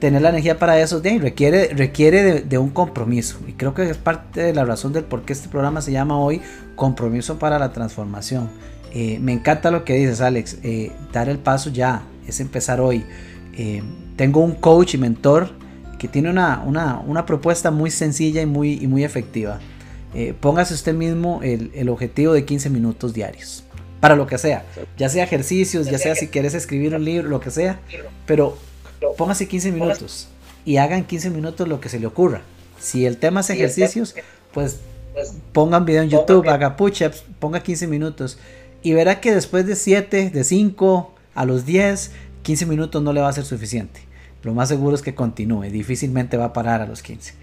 [0.00, 3.38] tener la energía para eso, requiere, requiere de, un compromiso.
[3.46, 6.18] Y creo que es parte de la razón del por qué este programa se llama
[6.18, 6.42] hoy
[6.74, 8.50] Compromiso para la Transformación.
[8.92, 10.58] Eh, me encanta lo que dices, Alex.
[10.62, 13.04] Eh, dar el paso ya, es empezar hoy.
[13.54, 13.82] Eh,
[14.16, 15.50] tengo un coach y mentor
[15.98, 19.60] que tiene una, una, propuesta muy sencilla y muy, y muy efectiva.
[20.40, 23.64] póngase usted mismo el, el objetivo de 15 minutos diarios
[24.00, 24.64] para lo que sea,
[24.96, 27.80] ya sea ejercicios, ya sea si quieres escribir un libro, lo que sea,
[28.26, 28.56] pero
[29.16, 30.28] póngase 15 minutos
[30.64, 32.42] y hagan 15 minutos lo que se le ocurra.
[32.78, 34.14] Si el tema es ejercicios,
[34.52, 34.80] pues,
[35.12, 38.38] pues pongan video en YouTube, haga push-ups, ponga 15 minutos
[38.82, 42.10] y verá que después de 7, de 5 a los 10,
[42.42, 44.05] 15 minutos no le va a ser suficiente.
[44.46, 47.34] Lo más seguro es que continúe, difícilmente va a parar a los 15.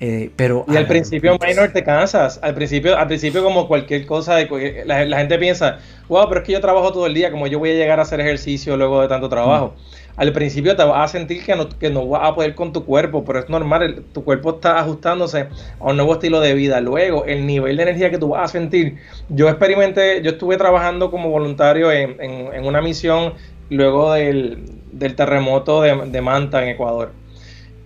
[0.00, 2.38] Eh, pero y al principio, minor, te cansas.
[2.42, 4.38] Al principio, al principio como cualquier cosa,
[4.84, 7.70] la, gente piensa, wow, pero es que yo trabajo todo el día, como yo voy
[7.70, 9.74] a llegar a hacer ejercicio luego de tanto trabajo.
[10.16, 12.84] Al principio te vas a sentir que no, que no vas a poder con tu
[12.84, 15.48] cuerpo, pero es normal, tu cuerpo está ajustándose
[15.80, 16.80] a un nuevo estilo de vida.
[16.80, 18.98] Luego, el nivel de energía que tú vas a sentir.
[19.28, 23.34] Yo experimenté, yo estuve trabajando como voluntario en, en, una misión
[23.70, 27.12] luego del, del terremoto de, de Manta en Ecuador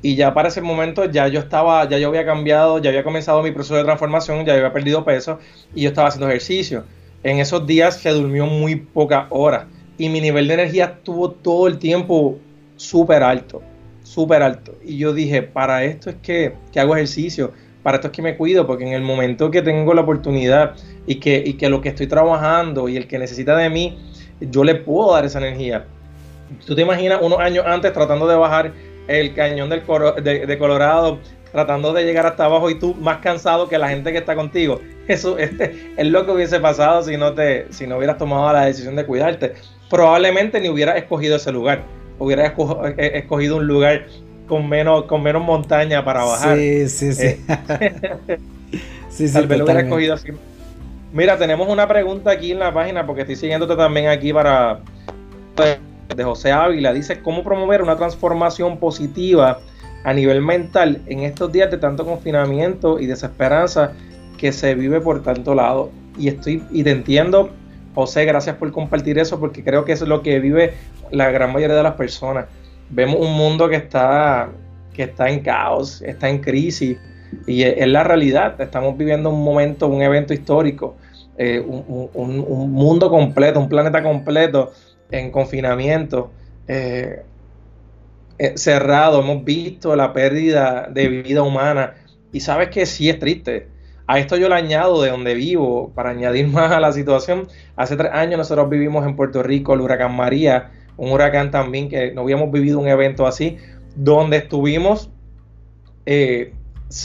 [0.00, 3.42] y ya para ese momento ya yo estaba, ya yo había cambiado, ya había comenzado
[3.42, 5.38] mi proceso de transformación, ya había perdido peso
[5.74, 6.84] y yo estaba haciendo ejercicio.
[7.24, 11.66] En esos días se durmió muy pocas horas y mi nivel de energía estuvo todo
[11.66, 12.38] el tiempo
[12.76, 13.60] súper alto,
[14.04, 14.76] súper alto.
[14.84, 18.36] Y yo dije, para esto es que, que, hago ejercicio, para esto es que me
[18.36, 20.76] cuido, porque en el momento que tengo la oportunidad
[21.08, 23.98] y que, y que lo que estoy trabajando y el que necesita de mí,
[24.40, 25.84] yo le puedo dar esa energía.
[26.66, 28.72] Tú te imaginas unos años antes tratando de bajar
[29.06, 29.82] el cañón del
[30.22, 31.18] de, Colorado
[31.52, 34.80] tratando de llegar hasta abajo y tú más cansado que la gente que está contigo.
[35.08, 38.66] Eso es, es lo que hubiese pasado si no, te, si no hubieras tomado la
[38.66, 39.54] decisión de cuidarte.
[39.88, 41.82] Probablemente ni hubieras escogido ese lugar.
[42.18, 42.52] Hubieras
[42.98, 44.06] eh, escogido un lugar
[44.46, 46.56] con menos, con menos montaña para bajar.
[46.58, 47.26] Sí, sí, sí.
[47.26, 47.40] Eh,
[49.08, 50.28] sí, Tal vez lo hubieras escogido así.
[51.12, 54.80] Mira, tenemos una pregunta aquí en la página porque estoy siguiéndote también aquí para
[55.54, 55.78] pues,
[56.14, 59.60] de José Ávila dice cómo promover una transformación positiva
[60.04, 63.92] a nivel mental en estos días de tanto confinamiento y desesperanza
[64.36, 65.90] que se vive por tanto lado.
[66.18, 67.50] Y estoy y te entiendo,
[67.94, 70.74] José, gracias por compartir eso porque creo que es lo que vive
[71.10, 72.46] la gran mayoría de las personas.
[72.90, 74.50] Vemos un mundo que está
[74.92, 76.98] que está en caos, está en crisis
[77.46, 78.60] y es, la realidad.
[78.60, 80.96] Estamos viviendo un momento, un evento histórico,
[81.36, 84.72] eh, un mundo completo, un planeta completo
[85.10, 86.30] en confinamiento
[86.68, 87.22] eh,
[88.38, 91.94] eh, cerrado, hemos visto la pérdida de vida humana
[92.30, 93.68] y sabes que sí es triste.
[94.06, 97.96] A esto yo le añado de donde vivo, para añadir más a la situación, hace
[97.96, 102.20] tres años nosotros vivimos en Puerto Rico el huracán María, un huracán también que no
[102.20, 103.56] habíamos vivido un evento así,
[103.96, 105.10] donde estuvimos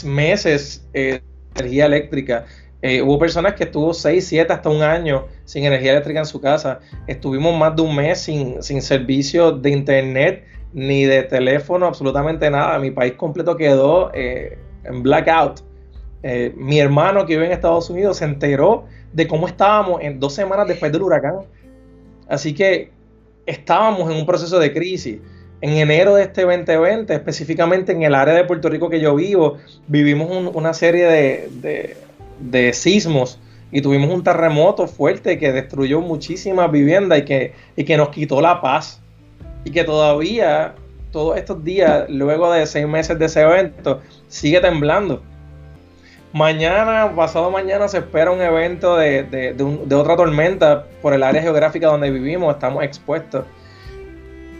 [0.04, 1.22] meses de
[1.54, 2.46] energía eléctrica,
[2.86, 6.38] eh, hubo personas que estuvo 6, 7, hasta un año sin energía eléctrica en su
[6.38, 6.80] casa.
[7.06, 10.44] Estuvimos más de un mes sin, sin servicio de internet
[10.74, 12.78] ni de teléfono, absolutamente nada.
[12.78, 15.60] Mi país completo quedó eh, en blackout.
[16.22, 20.34] Eh, mi hermano que vive en Estados Unidos se enteró de cómo estábamos en dos
[20.34, 21.36] semanas después del huracán.
[22.28, 22.90] Así que
[23.46, 25.20] estábamos en un proceso de crisis.
[25.64, 29.56] En enero de este 2020, específicamente en el área de Puerto Rico que yo vivo,
[29.88, 31.48] vivimos una serie
[32.38, 33.40] de sismos
[33.72, 38.42] y tuvimos un terremoto fuerte que destruyó muchísimas viviendas y que, y que nos quitó
[38.42, 39.00] la paz
[39.64, 40.74] y que todavía
[41.10, 45.22] todos estos días, luego de seis meses de ese evento, sigue temblando.
[46.34, 49.56] Mañana, pasado mañana, se espera un evento de,
[49.94, 53.46] otra tormenta por el área geográfica donde vivimos, estamos expuestos.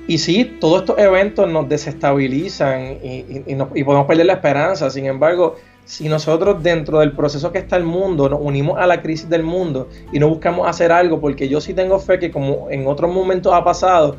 [0.06, 4.90] Y sí, todos estos eventos nos desestabilizan y, podemos perder la esperanza.
[4.90, 9.00] Sin embargo, si nosotros dentro del proceso que está el mundo nos unimos a la
[9.00, 12.70] crisis del mundo y no buscamos hacer algo, porque yo sí tengo fe que como
[12.70, 14.16] en otros momentos ha pasado,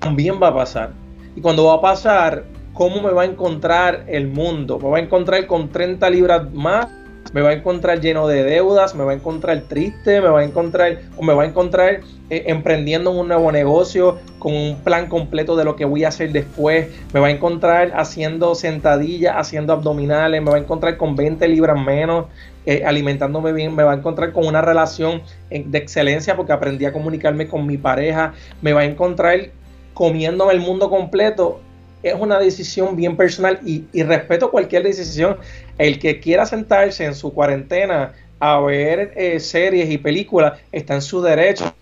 [0.00, 0.92] también va a pasar.
[1.36, 4.80] Y cuando va a pasar, ¿cómo me va a encontrar el mundo?
[4.80, 6.88] ¿Me va a encontrar con 30 libras más?
[7.32, 10.44] Me va a encontrar lleno de deudas, me va a encontrar triste, me va a
[10.44, 15.54] encontrar o me va a encontrar eh, emprendiendo un nuevo negocio con un plan completo
[15.54, 20.42] de lo que voy a hacer después, me va a encontrar haciendo sentadillas, haciendo abdominales,
[20.42, 22.26] me va a encontrar con 20 libras menos,
[22.66, 26.84] eh, alimentándome bien, me va a encontrar con una relación eh, de excelencia porque aprendí
[26.84, 29.50] a comunicarme con mi pareja, me va a encontrar
[29.94, 31.60] comiéndome el mundo completo
[32.02, 35.36] es una decisión bien personal y, respeto cualquier decisión.
[35.78, 41.02] El que quiera sentarse en su cuarentena a ver eh, series y películas está en
[41.02, 41.72] su derecho.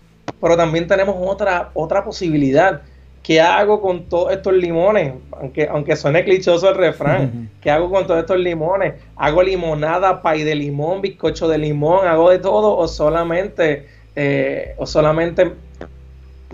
[0.41, 2.81] Pero también tenemos otra, otra posibilidad.
[3.23, 5.13] ¿Qué hago con todos estos limones?
[5.31, 7.49] Aunque, aunque suene clichoso el refrán.
[7.61, 8.93] ¿Qué hago con todos estos limones?
[9.15, 12.07] ¿Hago limonada, pay de limón, bizcocho de limón?
[12.07, 15.51] ¿Hago de todo o solamente, eh, o solamente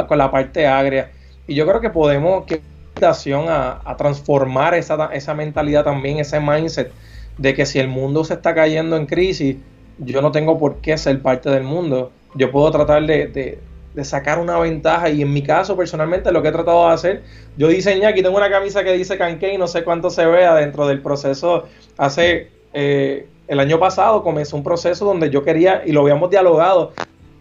[0.07, 1.11] con la parte agria?
[1.47, 2.61] Y yo creo que podemos, que
[3.03, 6.91] a, transformar esa, esa mentalidad también, ese mindset
[7.37, 9.57] de que si el mundo se está cayendo en crisis,
[9.97, 12.11] yo no tengo por qué ser parte del mundo.
[12.35, 13.59] Yo puedo tratar de,
[14.03, 17.23] sacar una ventaja y en mi caso personalmente lo que he tratado de hacer,
[17.57, 19.17] yo diseñé, aquí tengo una camisa que dice
[19.53, 21.65] y no sé cuánto se vea dentro del proceso.
[21.97, 26.91] Hace eh, el año pasado comenzó un proceso donde yo quería, y lo habíamos dialogado,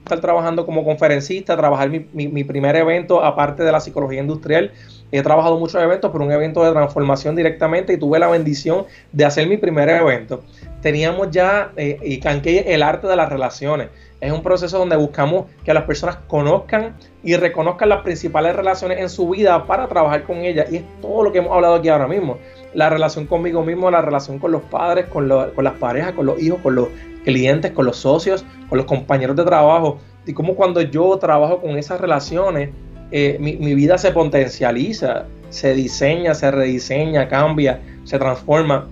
[0.05, 4.71] estar trabajando como conferencista, trabajar mi, mi primer evento aparte de la psicología industrial
[5.13, 9.25] He trabajado muchos eventos, pero un evento de transformación directamente y tuve la bendición de
[9.25, 10.43] hacer mi primer evento.
[10.81, 13.89] Teníamos ya, eh, y Canque el arte de las relaciones.
[14.21, 19.11] Es un proceso donde buscamos que las personas conozcan y reconozcan las principales relaciones en
[19.11, 20.73] su vida para trabajar con ellas.
[20.73, 22.39] Y es todo lo que hemos hablado aquí ahora mismo.
[22.73, 26.41] La relación conmigo mismo, la relación con los padres, con, con las parejas, con los
[26.41, 26.89] hijos, con los
[27.25, 29.99] clientes, con los socios, con los compañeros de trabajo.
[30.27, 32.71] Y cómo cuando yo trabajo con esas relaciones,
[33.11, 38.87] eh, mi, vida se potencializa, se diseña, se rediseña, cambia, se transforma.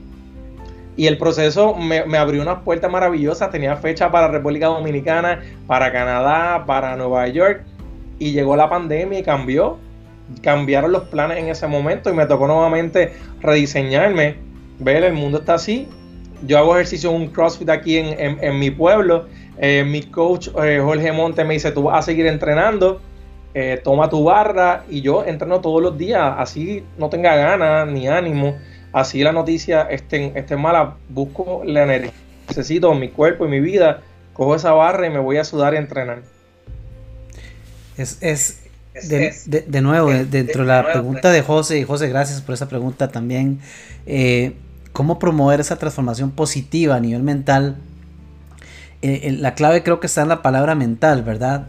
[0.96, 3.50] Y el proceso me, abrió unas puertas maravillosas.
[3.50, 7.62] Tenía fecha para República Dominicana, para Canadá, para Nueva York.
[8.18, 9.78] Y llegó la pandemia y cambió.
[10.42, 14.36] Cambiaron los planes en ese momento y me tocó nuevamente rediseñarme.
[14.78, 15.88] Ver, el mundo está así.
[16.46, 19.26] Yo hago ejercicio un CrossFit aquí en, mi pueblo.
[19.58, 23.00] Eh, mi coach eh, Jorge Monte me dice, tú vas a seguir entrenando
[23.54, 28.08] eh, toma tu barra y yo entreno todos los días, así no tenga ganas ni
[28.08, 28.56] ánimo,
[28.92, 32.12] así la noticia esté, esté mala, busco la energía
[32.48, 35.78] necesito mi cuerpo y mi vida, cojo esa barra y me voy a sudar y
[35.78, 36.22] entrenar.
[37.96, 38.18] Es,
[39.08, 43.60] de, nuevo, dentro de la pregunta de José, y José, gracias por esa pregunta también,
[44.06, 44.54] eh,
[44.92, 47.76] ¿cómo promover esa transformación positiva a nivel mental?
[49.00, 51.68] Eh, la clave creo que está en la palabra mental, ¿verdad?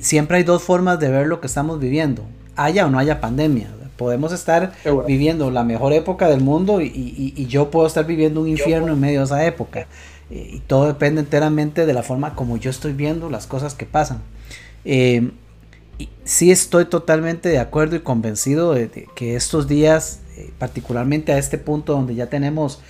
[0.00, 2.24] Siempre hay dos formas de ver lo que estamos viviendo,
[2.56, 3.68] haya o no haya pandemia.
[3.96, 4.72] Podemos estar
[5.06, 9.20] viviendo la mejor época del mundo y, yo puedo estar viviendo un infierno en medio
[9.20, 9.86] de esa época.
[10.30, 13.84] Eh, y todo depende enteramente de la forma como yo estoy viendo las cosas que
[13.84, 14.22] pasan.
[14.84, 15.30] Eh,
[16.24, 21.58] sí estoy totalmente de acuerdo y convencido de, que estos días, eh, particularmente a este
[21.58, 22.80] punto donde ya tenemos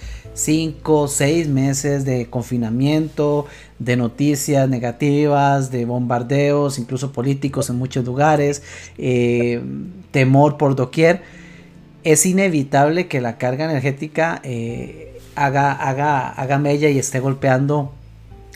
[0.40, 3.46] 5, 6 meses de confinamiento,
[3.79, 8.62] de noticias negativas, de bombardeos, incluso políticos en muchos lugares,
[8.96, 9.62] eh,
[10.11, 11.22] temor por doquier,
[12.05, 17.92] es inevitable que la carga energética eh, haga, haga, haga mella y esté golpeando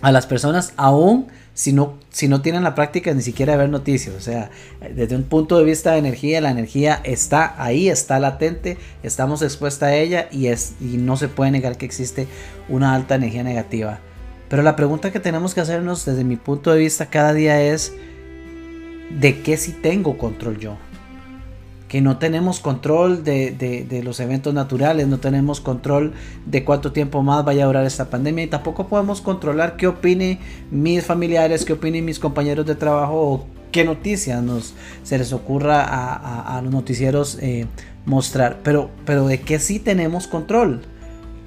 [0.01, 3.71] a las personas, aún si no, si no tienen la práctica ni siquiera de ver
[3.71, 4.15] noticias.
[4.15, 4.51] O sea,
[4.95, 9.85] desde un punto de vista de energía, la energía está ahí, está latente, estamos expuestos
[9.85, 12.27] a ella y, es, y no se puede negar que existe
[12.69, 14.01] una alta energía negativa.
[14.49, 17.95] Pero la pregunta que tenemos que hacernos desde mi punto de vista cada día es,
[19.19, 20.77] ¿de qué si tengo control yo?
[21.89, 26.13] Que no tenemos control de, los eventos naturales, no tenemos control
[26.47, 30.39] de cuánto tiempo más vaya a durar esta pandemia y tampoco podemos controlar qué opinen
[30.71, 35.85] mis familiares, qué opinen mis compañeros de trabajo o qué noticias nos, se les ocurra
[35.85, 37.67] a, los noticieros eh,
[38.07, 38.61] mostrar.
[38.63, 40.83] Pero, pero de qué sí tenemos control.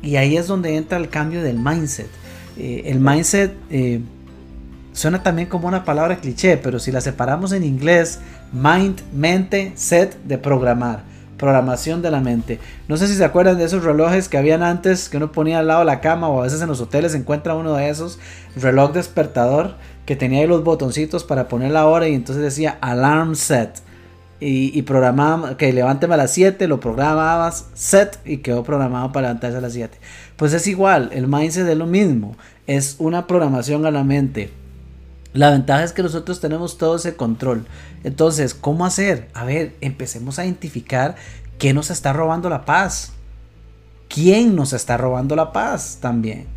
[0.01, 2.09] Y ahí es donde entra el cambio del mindset.
[2.57, 3.53] Eh, el mindset...
[3.69, 4.01] Eh,
[4.98, 8.20] suena también como una palabra cliché, pero si la separamos en inglés,
[8.52, 11.04] mind, mente, set de programar,
[11.38, 12.60] programación de la mente.
[12.88, 15.68] No sé si se acuerdan de esos relojes que habían antes que uno ponía al
[15.68, 18.18] lado de la cama o a veces en los hoteles se encuentra uno de esos,
[18.56, 19.76] reloj despertador
[20.08, 23.84] que tenía ahí los botoncitos para poner la hora y entonces decía alarm set.
[24.39, 29.28] Y, y programaba, que levánteme a las 7, lo programabas set y quedó programado para
[29.28, 29.95] levantarse a las 7.
[30.38, 32.36] Pues es igual, el mindset es lo mismo,
[32.66, 34.52] es una programación a la mente.
[35.38, 37.67] La ventaja es que nosotros tenemos todo ese control.
[38.03, 39.27] Entonces, ¿cómo hacer?
[39.35, 41.15] A ver, empecemos a identificar
[41.59, 43.11] qué nos está robando la paz.
[44.09, 46.47] ¿Quién nos está robando la paz también?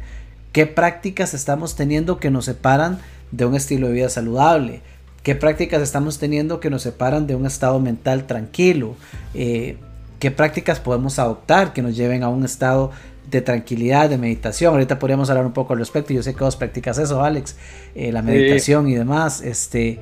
[0.53, 3.01] ¿Qué prácticas estamos teniendo que nos separan
[3.33, 4.81] de un estilo de vida saludable?
[5.23, 8.97] ¿Qué prácticas estamos teniendo que nos separan de un estado mental tranquilo?
[9.35, 9.77] Eh,
[10.21, 12.93] ¿Qué prácticas podemos adoptar que nos lleven a un estado
[13.29, 14.75] de tranquilidad, de meditación?
[14.75, 16.13] Ahorita podríamos hablar un poco al respecto.
[16.13, 17.57] Yo sé que vos practicas eso, Alex,
[17.95, 19.41] eh, la meditación y demás.
[19.43, 19.99] Este,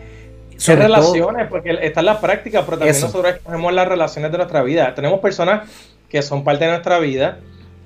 [0.57, 4.95] sobre relaciones, porque está la práctica, pero también nosotros escogemos las relaciones de nuestra vida.
[4.95, 5.69] Tenemos personas
[6.09, 7.39] que son parte de nuestra vida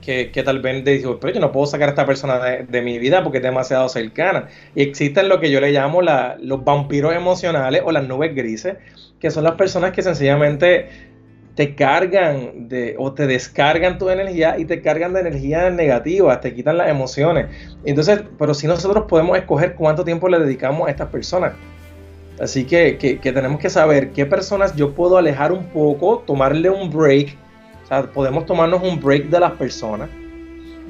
[0.03, 3.22] que, tal vez digo, pero yo no puedo sacar a esta persona de, mi vida
[3.22, 4.49] porque es demasiado cercana.
[4.74, 8.76] Y existen lo que yo le llamo la, los vampiros emocionales o las nubes grises,
[9.20, 11.12] que son las personas que sencillamente
[11.55, 16.55] te cargan de, o te descargan tu energía y te cargan de energía negativa, te
[16.55, 17.47] quitan las emociones.
[17.85, 21.53] Entonces, pero si nosotros podemos escoger cuánto tiempo le dedicamos a estas personas.
[22.41, 26.71] Así que, que, que tenemos que saber qué personas yo puedo alejar un poco, tomarle
[26.71, 27.37] un break
[28.15, 30.09] podemos tomarnos un break de las personas.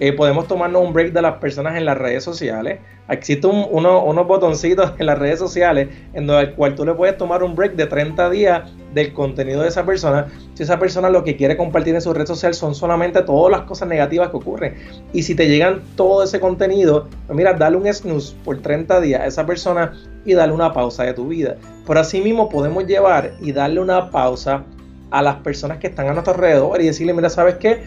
[0.00, 2.80] Eh, podemos tomarnos un break de las personas en las redes sociales.
[3.08, 7.42] Existen unos botoncitos en las redes sociales en donde el cual tú le puedes tomar
[7.42, 10.28] un break de 30 días del contenido de esa persona.
[10.54, 13.62] Si esa persona lo que quiere compartir en su red social son solamente todas las
[13.62, 14.74] cosas negativas que ocurren.
[15.12, 19.20] Y si te llegan todo ese contenido, pues mira, dale un snooze por 30 días
[19.20, 19.92] a esa persona
[20.24, 21.56] y dale una pausa de tu vida.
[21.86, 24.64] Por así mismo podemos llevar y darle una pausa
[25.10, 27.82] a las personas que están a nuestro alrededor y decirle, mira, ¿sabes qué?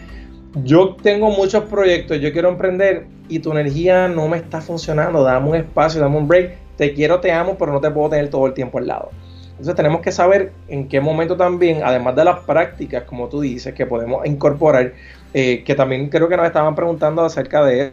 [0.64, 5.50] Yo tengo muchos proyectos, yo quiero emprender y tu energía no me está funcionando, dame
[5.50, 8.46] un espacio, dame un break, te quiero, te amo, pero no te puedo tener todo
[8.46, 9.10] el tiempo al lado.
[9.50, 13.74] Entonces tenemos que saber en qué momento también, además de las prácticas, como tú dices,
[13.74, 14.94] que podemos incorporar,
[15.34, 17.92] eh, que también creo que nos estaban preguntando acerca de,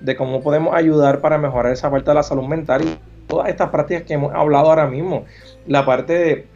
[0.00, 2.96] de cómo podemos ayudar para mejorar esa parte de la salud mental y
[3.26, 5.24] todas estas prácticas que hemos hablado ahora mismo.
[5.66, 6.46] La parte de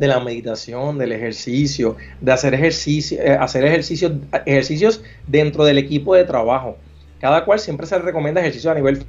[0.00, 4.12] de la meditación, del ejercicio, de hacer, ejercicio, eh, hacer ejercicios,
[4.46, 6.78] ejercicios dentro del equipo de trabajo.
[7.20, 9.04] Cada cual siempre se recomienda ejercicio a nivel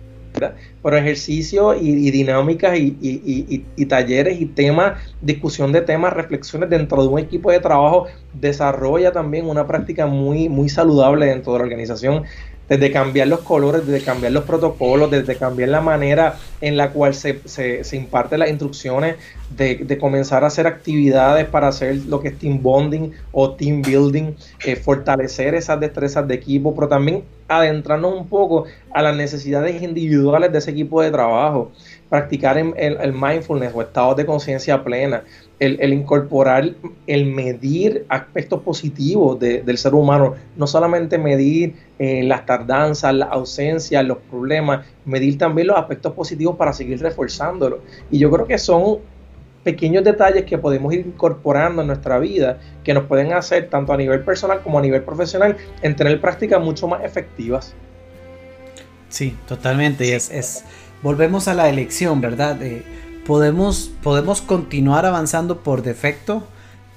[0.81, 7.19] pero ejercicio y, dinámicas y, talleres y temas, discusión de temas, reflexiones dentro de un
[7.19, 12.23] equipo de trabajo desarrolla también una práctica muy, muy saludable dentro de la organización
[12.71, 17.13] desde cambiar los colores, desde cambiar los protocolos, desde cambiar la manera en la cual
[17.13, 19.17] se, se, imparten las instrucciones,
[19.49, 24.35] de, comenzar a hacer actividades para hacer lo que es team bonding o team building,
[24.65, 28.63] eh, fortalecer esas destrezas de equipo, pero también adentrarnos un poco
[28.93, 31.73] a las necesidades individuales de ese equipo de trabajo,
[32.07, 35.25] practicar el, el mindfulness o estados de conciencia plena,
[35.61, 36.73] el, incorporar,
[37.05, 44.03] el medir aspectos positivos del ser humano, no solamente medir eh, las tardanzas, las ausencias,
[44.03, 47.81] los problemas, medir también los aspectos positivos para seguir reforzándolo.
[48.09, 48.97] Y yo creo que son
[49.63, 53.97] pequeños detalles que podemos ir incorporando en nuestra vida que nos pueden hacer, tanto a
[53.97, 57.75] nivel personal como a nivel profesional, en tener prácticas mucho más efectivas.
[59.09, 60.15] Sí, totalmente.
[60.15, 60.63] Es, es,
[61.03, 62.57] volvemos a la elección, ¿verdad?
[63.25, 66.43] Podemos, podemos continuar avanzando por defecto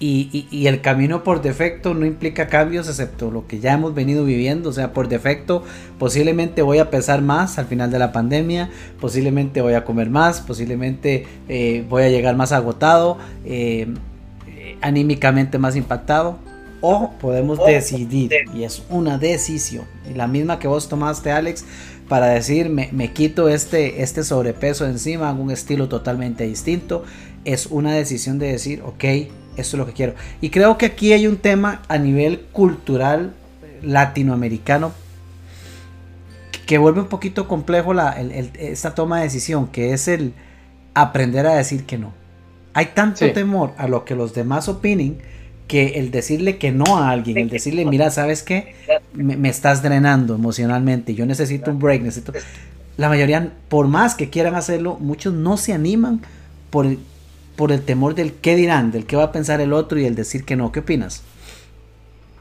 [0.01, 4.69] y, el camino por defecto no implica cambios excepto lo que ya hemos venido viviendo.
[4.69, 5.63] O sea, por defecto
[5.99, 8.71] posiblemente voy a pesar más al final de la pandemia,
[9.01, 13.17] posiblemente voy a comer más, posiblemente eh, voy a llegar más agotado,
[13.47, 13.87] eh,
[14.83, 16.39] anímicamente más impactado.
[16.87, 21.65] O podemos decidir, y es una decisión, y la misma que vos tomaste Alex,
[22.09, 27.05] para decir me, quito este, este sobrepeso encima, hago un estilo totalmente distinto.
[27.45, 30.15] Es una decisión de decir, ok, esto es lo que quiero.
[30.41, 33.35] Y creo que aquí hay un tema a nivel cultural
[33.83, 34.93] latinoamericano
[36.67, 38.13] que vuelve un poquito complejo la,
[38.59, 40.35] esta toma de decisión, que es el
[40.95, 42.13] aprender a decir que no.
[42.73, 45.19] Hay tanto temor a lo que los demás opinen
[45.67, 48.75] que el decirle que no a alguien, el decirle, mira, ¿sabes qué?
[49.15, 52.33] Me, estás drenando emocionalmente, yo necesito un break, necesito...
[52.97, 56.21] La mayoría, por más que quieran hacerlo, muchos no se animan
[56.71, 56.99] por el,
[57.57, 60.15] por el temor del qué dirán, del qué va a pensar el otro y el
[60.15, 60.71] decir que no.
[60.71, 61.25] ¿Qué opinas?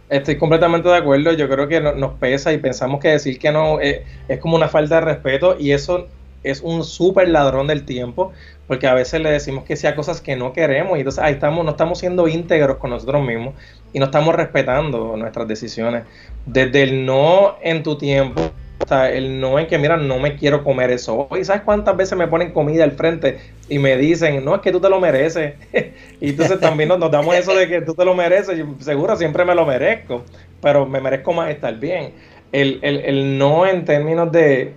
[0.10, 3.80] Estoy completamente de acuerdo, yo creo que nos pesa y pensamos que decir que no
[3.80, 6.08] es, es como una falta de respeto y eso
[6.44, 8.32] es un súper ladrón del tiempo,
[8.68, 11.66] porque a veces le decimos que sea cosas que no queremos y entonces ahí estamos,
[11.66, 13.54] no estamos siendo íntegros con nosotros mismos
[13.94, 16.04] y no estamos respetando nuestras decisiones.
[16.46, 18.42] Desde el no en tu tiempo,
[18.80, 21.44] hasta el no en que, mira, no me quiero comer eso hoy.
[21.46, 23.40] ¿Sabes cuántas veces me ponen comida al frente
[23.70, 25.54] y me dicen, no, es que tú te lo mereces?
[26.22, 28.58] y entonces también nos, damos eso de que tú te lo mereces.
[28.58, 30.24] Yo, seguro siempre me lo merezco,
[30.62, 32.14] pero me merezco más estar bien.
[32.52, 34.74] El, el, el no en términos de,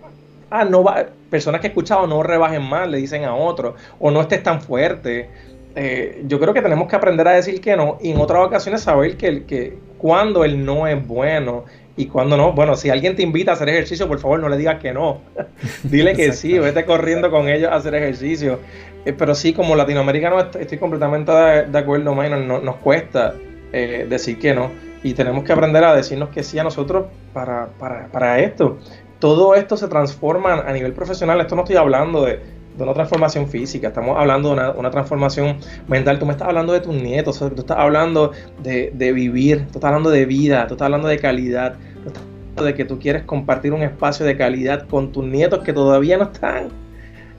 [0.51, 4.11] ah, no va, personas que he escuchado no rebajen más, le dicen a otros, o
[4.11, 5.29] no estés tan fuerte.
[5.75, 8.81] Eh, yo creo que tenemos que aprender a decir que no y en otras ocasiones
[8.81, 11.65] saber que, que cuando el no es bueno
[11.97, 12.53] y cuando no.
[12.53, 15.21] Bueno, si alguien te invita a hacer ejercicio, por favor no le digas que no.
[15.83, 18.61] Dile que sí, vete corriendo con ellos a hacer ejercicio.
[19.05, 23.35] Eh, pero sí, como latinoamericano estoy completamente de, acuerdo, Minor, no, nos cuesta
[23.73, 24.71] eh, decir que no.
[25.03, 28.79] Y tenemos que aprender a decirnos que sí a nosotros para, para, para esto
[29.27, 31.41] todo esto se transforma a nivel profesional.
[31.41, 32.39] Esto no estoy hablando de,
[32.79, 35.57] una transformación física, estamos hablando de una, transformación
[35.89, 36.21] mental.
[36.21, 38.31] Tú me estás hablando de tus nietos, tú estás hablando
[38.63, 42.65] de, vivir, tú estás hablando de vida, tú estás hablando de calidad, tú estás hablando
[42.65, 46.25] de que tú quieres compartir un espacio de calidad con tus nietos que todavía no
[46.25, 46.69] están.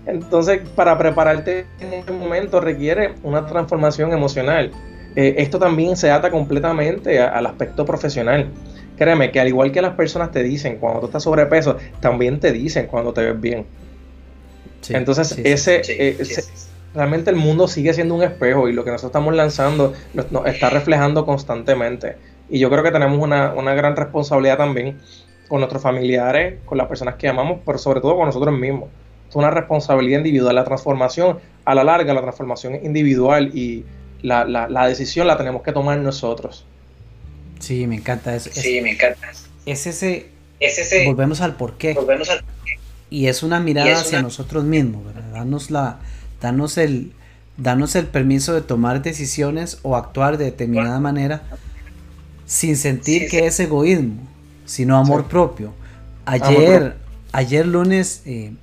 [0.06, 4.72] Entonces, para prepararte en este momento requiere una transformación emocional.
[5.16, 8.50] Eh, esto también se ata completamente al aspecto profesional.
[8.98, 12.52] Créeme que al igual que las personas te dicen cuando tú estás sobrepeso, también te
[12.52, 13.66] dicen cuando te ves bien.
[14.90, 15.82] Entonces, ese,
[16.94, 20.70] realmente el mundo sigue siendo un espejo y lo que nosotros estamos lanzando nos, está
[20.70, 22.16] reflejando constantemente.
[22.50, 24.98] Y yo creo que tenemos una, gran responsabilidad también
[25.48, 28.90] con nuestros familiares, con las personas que amamos, pero sobre todo con nosotros mismos.
[29.30, 30.56] Es una responsabilidad individual.
[30.56, 33.86] La transformación, a la larga, la transformación individual y
[34.22, 36.66] la, la decisión la tenemos que tomar nosotros.
[37.60, 38.50] Sí, me encanta eso.
[38.54, 39.32] Sí, me encanta.
[39.66, 40.30] Es ese,
[40.60, 41.06] es ese.
[41.06, 41.94] Volvemos al porqué.
[41.94, 42.80] Volvemos al porqué.
[43.10, 45.32] Y es una mirada hacia nosotros mismos, ¿verdad?
[45.32, 46.00] Danos, la,
[46.42, 47.14] danos, el,
[47.58, 51.44] danos el permiso de tomar decisiones o actuar de determinada manera
[52.46, 54.28] sin sentir que es egoísmo,
[54.66, 55.74] sino amor propio.
[56.26, 56.96] Ayer,
[57.32, 58.54] ayer lunes eh,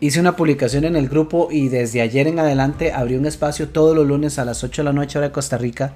[0.00, 3.96] hice una publicación en el grupo y desde ayer en adelante abrí un espacio todos
[3.96, 5.94] los lunes a las 8 de la noche hora de Costa Rica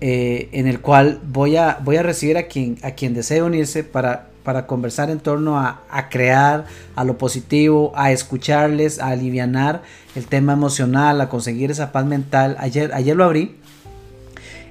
[0.00, 3.84] eh, en el cual voy a, voy a recibir a quien, a quien desee unirse
[3.84, 6.64] para, para conversar en torno a, crear,
[6.96, 9.82] a lo positivo, a escucharles, a aliviar
[10.14, 12.56] el tema emocional, a conseguir esa paz mental.
[12.60, 13.56] Ayer, ayer lo abrí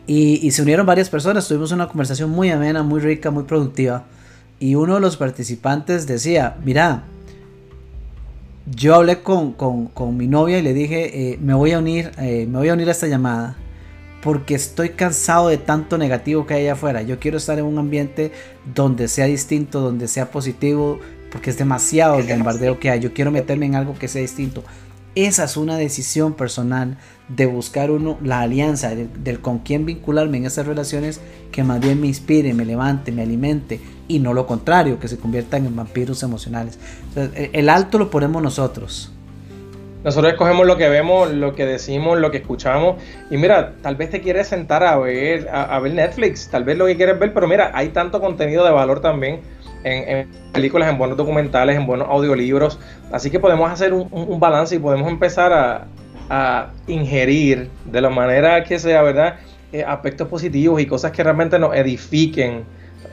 [0.07, 4.05] y, y se unieron varias personas, tuvimos una conversación muy amena, muy rica, muy productiva.
[4.59, 7.03] Y uno de los participantes decía, mira,
[8.65, 9.55] yo hablé con,
[10.17, 12.87] mi novia y le dije, eh, me voy a unir, eh, me voy a unir
[12.89, 13.55] a esta llamada
[14.21, 17.01] porque estoy cansado de tanto negativo que hay allá afuera.
[17.01, 18.31] Yo quiero estar en un ambiente
[18.73, 20.99] donde sea distinto, donde sea positivo,
[21.31, 22.99] porque es demasiado el bombardeo que hay.
[22.99, 24.63] Yo quiero meterme en algo que sea distinto.
[25.15, 26.97] Esa es una decisión personal
[27.29, 31.19] de buscar uno la alianza del, con quién vincularme en esas relaciones
[31.51, 35.17] que más bien me inspire, me levante, me alimente y no lo contrario, que se
[35.17, 36.77] conviertan en vampiros emocionales.
[37.15, 39.11] el alto lo ponemos nosotros.
[40.03, 42.95] Nosotros escogemos lo que vemos, lo que decimos, lo que escuchamos.
[43.29, 46.85] Y mira, tal vez te quieres sentar a ver, a, ver Netflix, tal vez lo
[46.85, 49.41] que quieres ver, pero mira, hay tanto contenido de valor también
[49.83, 52.79] en, películas, en buenos documentales, en buenos audiolibros.
[53.11, 55.51] Así que podemos hacer un, balance y podemos empezar
[56.29, 59.37] a, ingerir de la manera que sea, ¿verdad?
[59.73, 62.63] Eh, aspectos positivos y cosas que realmente nos edifiquen.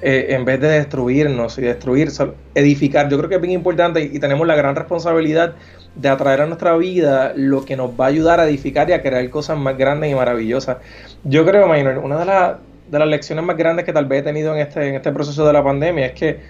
[0.02, 2.10] Eh, en vez de destruirnos y destruir,
[2.54, 3.08] edificar.
[3.08, 5.54] Yo creo que es bien importante y tenemos la gran responsabilidad
[5.96, 9.02] de atraer a nuestra vida lo que nos va a ayudar a edificar y a
[9.02, 10.76] crear cosas más grandes y maravillosas.
[11.24, 12.56] Yo creo, Maynard, una de,
[12.90, 15.46] de las lecciones más grandes que tal vez he tenido en este, en este proceso
[15.46, 16.40] de la pandemia es que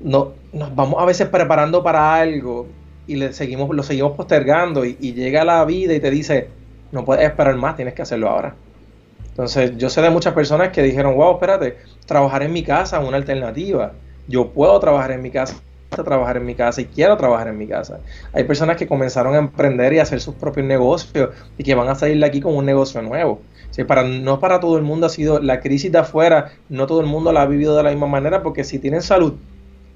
[0.00, 2.66] no, nos vamos a veces preparando para algo
[3.06, 6.48] y le seguimos, lo seguimos postergando y, y llega la vida y te dice,
[6.92, 8.54] no puedes esperar más, tienes que hacerlo ahora.
[9.30, 13.08] Entonces, yo sé de muchas personas que dijeron, wow, espérate, trabajar en mi casa es
[13.08, 13.92] una alternativa.
[14.28, 15.56] Yo puedo trabajar en mi casa
[16.02, 18.00] trabajar en mi casa y quiero trabajar en mi casa.
[18.32, 21.94] Hay personas que comenzaron a emprender y hacer sus propios negocios y que van a
[21.94, 23.42] salir de aquí con un negocio nuevo.
[23.86, 27.06] para, no para todo el mundo ha sido la crisis de afuera, no todo el
[27.06, 29.34] mundo la ha vivido de la misma manera porque si tienen salud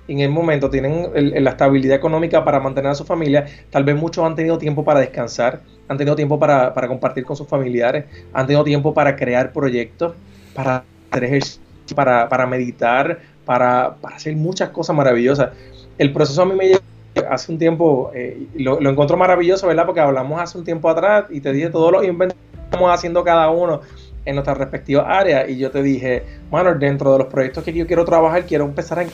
[0.08, 1.08] en el momento tienen
[1.42, 5.00] la estabilidad económica para mantener a su familia, tal vez muchos han tenido tiempo para
[5.00, 10.14] descansar, han tenido tiempo para, compartir con sus familiares, han tenido tiempo para crear proyectos,
[10.54, 11.60] para hacer ejercicio,
[11.94, 15.50] para, para meditar, para, para hacer muchas cosas maravillosas
[15.98, 16.80] el proceso a mí me llevó
[17.30, 19.86] hace un tiempo, eh, lo, lo encuentro maravilloso, ¿verdad?
[19.86, 23.24] Porque hablamos hace un tiempo atrás y te dije todos los inventos que estamos haciendo
[23.24, 23.80] cada uno
[24.24, 27.86] en nuestras respectivas áreas y yo te dije, bueno, dentro de los proyectos que yo
[27.86, 29.10] quiero trabajar, quiero empezar en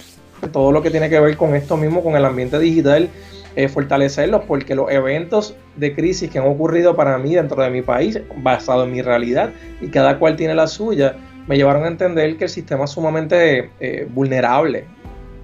[0.51, 3.09] todo lo que tiene que ver con esto mismo, con el ambiente digital
[3.55, 7.83] eh, fortalecerlos porque los eventos de crisis que han ocurrido para mí dentro de mi
[7.83, 9.51] país, basado en mi realidad
[9.83, 11.17] y cada cual tiene la suya,
[11.47, 14.87] me llevaron a entender que el sistema es sumamente eh, vulnerable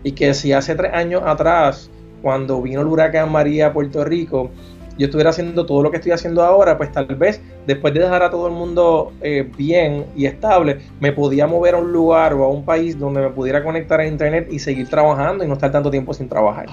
[0.09, 1.91] y que si hace tres años atrás,
[2.23, 4.51] cuando vino el huracán María a Puerto Rico,
[4.97, 8.23] yo estuviera haciendo todo lo que estoy haciendo ahora, pues tal vez después de dejar
[8.23, 12.43] a todo el mundo eh, bien y estable, me podía mover a un lugar o
[12.43, 15.71] a un país donde me pudiera conectar a internet y seguir trabajando y no estar
[15.71, 16.69] tanto tiempo sin trabajar.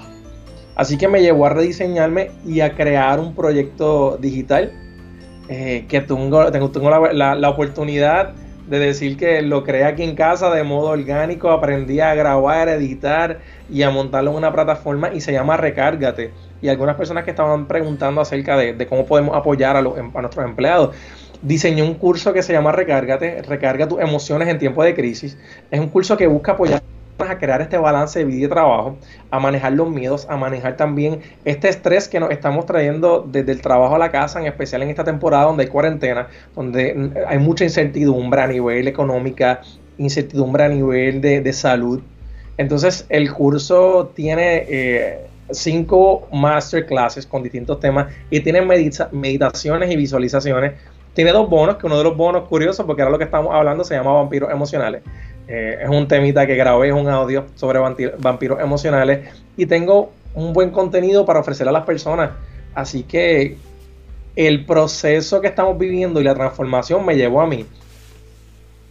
[0.78, 4.72] Así que me llevó a rediseñarme y a crear un proyecto digital
[5.50, 8.34] eh, que tengo, tengo, la, la oportunidad
[8.68, 12.76] de decir que lo creé aquí en casa de modo orgánico, aprendí a grabar, a
[12.76, 13.39] editar
[13.70, 16.32] y a montarlo en una plataforma y se llama Recárgate.
[16.61, 20.22] Y algunas personas que estaban preguntando acerca de, cómo podemos apoyar a, los, em, a
[20.22, 20.95] nuestros empleados.
[21.41, 25.38] Diseñé un curso que se llama Recárgate, Recarga tus emociones en tiempo de crisis.
[25.70, 26.82] Es un curso que busca apoyar
[27.18, 28.97] a crear este balance de vida y trabajo,
[29.32, 33.61] a manejar los miedos, a manejar también este estrés que nos estamos trayendo desde el
[33.61, 37.63] trabajo a la casa, en especial en esta temporada donde hay cuarentena, donde hay mucha
[37.63, 39.61] incertidumbre a nivel económica,
[39.97, 42.01] incertidumbre a nivel de, salud.
[42.57, 50.74] Entonces el curso tiene eh, cinco masterclasses con distintos temas y tiene meditaciones y visualizaciones.
[51.13, 53.86] Tiene dos bonos, que uno de los bonos curiosos, porque ahora lo que estamos hablando
[53.86, 55.01] se llama vampiros emocionales.
[55.48, 57.80] Eh, es un temita que grabé, es un audio sobre
[58.18, 62.32] vampiros emocionales y tengo un buen contenido para ofrecer a las personas.
[62.74, 63.58] Así que
[64.36, 67.66] el proceso que estamos viviendo y la transformación me llevó a mí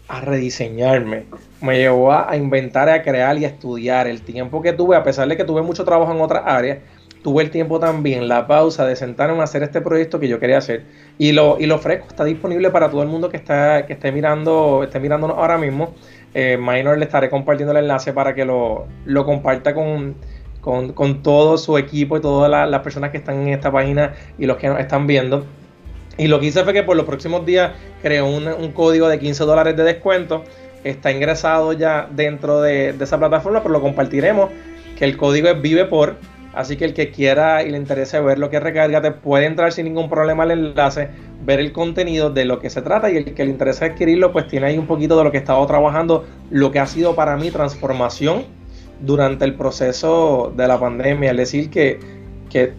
[0.09, 1.25] a rediseñarme,
[1.61, 4.07] me llevó a, inventar, a crear y a estudiar.
[4.07, 6.79] El tiempo que tuve, a pesar de que tuve mucho trabajo en otras áreas,
[7.25, 10.59] tuve el tiempo también, la pausa de sentarme a hacer este proyecto que yo quería
[10.59, 10.85] hacer.
[11.17, 14.13] Y lo, y lo ofrezco, está disponible para todo el mundo que está, que esté
[14.13, 15.95] mirando, esté mirándonos ahora mismo.
[16.35, 18.87] Eh, Minor le estaré compartiendo el enlace para que lo,
[19.25, 20.17] comparta con,
[20.61, 24.59] con, todo su equipo y todas las personas que están en esta página y los
[24.59, 25.47] que nos están viendo.
[26.19, 27.73] Y lo que hice fue que por los próximos días
[28.03, 30.45] creó un, código de 15 dólares de descuento.
[30.85, 34.51] Está ingresado ya dentro de, de, esa plataforma, pero lo compartiremos.
[34.99, 36.17] Que el código es Vive por.
[36.55, 39.73] Así que el que quiera y le interese ver lo que recarga, te puede entrar
[39.73, 41.09] sin ningún problema al enlace,
[41.45, 44.47] ver el contenido de lo que se trata y el que le interese adquirirlo, pues
[44.47, 47.37] tiene ahí un poquito de lo que he estado trabajando, lo que ha sido para
[47.37, 48.45] mí transformación
[49.01, 51.33] durante el proceso de la pandemia.
[51.33, 51.99] Es decir, que,
[52.51, 52.73] que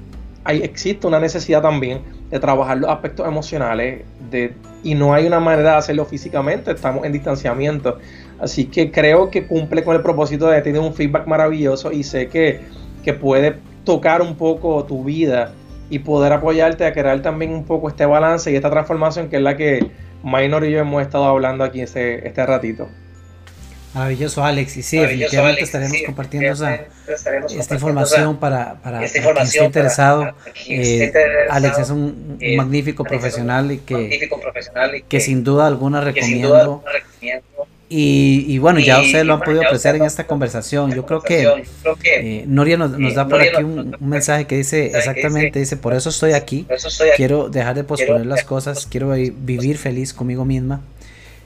[0.45, 1.99] hay, existe una necesidad también
[2.29, 4.53] de trabajar los aspectos emocionales de,
[4.83, 7.97] y no hay una manera de hacerlo físicamente, estamos en distanciamiento.
[8.39, 12.27] Así que creo que cumple con el propósito de tener un feedback maravilloso y sé
[12.27, 12.61] que
[13.05, 15.53] que puede tocar un poco tu vida
[15.89, 19.41] y poder apoyarte a crear también un poco este balance y esta transformación que es
[19.41, 19.91] la que
[20.23, 22.89] Minor y yo hemos estado hablando aquí este, este ratito.
[23.93, 24.75] Maravilloso, Alex.
[24.75, 30.35] Y sí, definitivamente estaremos compartiendo esta información para, para, quien esté interesado.
[30.67, 31.13] Eh,
[31.49, 34.27] Alex es un, eh, magnífico profesional y que,
[35.07, 36.83] que, sin duda alguna recomiendo.
[37.87, 40.93] Y, bueno, ya ustedes lo han podido apreciar en esta conversación.
[40.93, 41.65] Yo creo que
[42.03, 46.09] eh, Noria nos, nos, da por aquí un, mensaje que dice exactamente, dice, por eso
[46.09, 46.65] estoy aquí,
[47.15, 50.81] quiero dejar de posponer las cosas, quiero vivir feliz conmigo misma.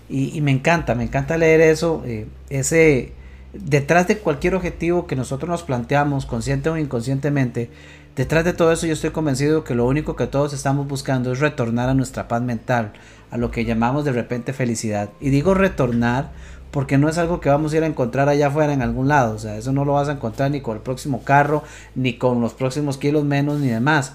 [0.09, 3.11] Y, me encanta, me encanta leer eso, eh, ese,
[3.53, 7.69] detrás de cualquier objetivo que nosotros nos planteamos, consciente o inconscientemente,
[8.19, 11.39] detrás de todo eso yo estoy convencido que lo único que todos estamos buscando es
[11.39, 12.91] retornar a nuestra paz mental,
[13.31, 15.09] a lo que llamamos de repente felicidad.
[15.21, 16.31] Y digo retornar
[16.69, 19.35] porque no es algo que vamos a ir a encontrar allá afuera en algún lado.
[19.35, 21.63] O sea, eso no lo vas a encontrar ni con el próximo carro,
[21.95, 24.11] ni con los próximos kilos menos, ni demás.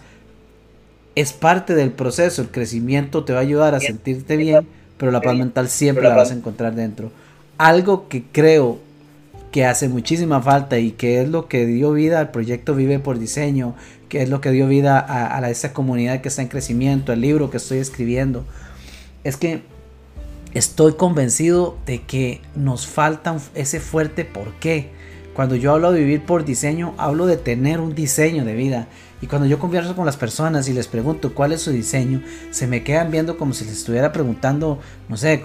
[1.14, 5.22] Es parte del proceso, el crecimiento te va a ayudar a sentirte bien, pero la
[5.22, 7.10] paz mental siempre la vas a encontrar dentro.
[7.56, 8.80] Algo que creo
[9.54, 13.20] que hace muchísima falta y que es lo que dio vida al proyecto Vive por
[13.20, 13.76] Diseño,
[14.08, 17.20] que es lo que dio vida a, a esa comunidad que está en crecimiento, el
[17.20, 18.44] libro que estoy escribiendo,
[19.22, 19.62] es que
[20.54, 24.90] estoy convencido de que nos falta ese fuerte por qué.
[25.34, 28.88] Cuando yo hablo de vivir por diseño, hablo de tener un diseño de vida.
[29.24, 32.20] Y cuando yo converso con las personas y les pregunto cuál es su diseño,
[32.50, 35.42] se me quedan viendo como si les estuviera preguntando, no sé,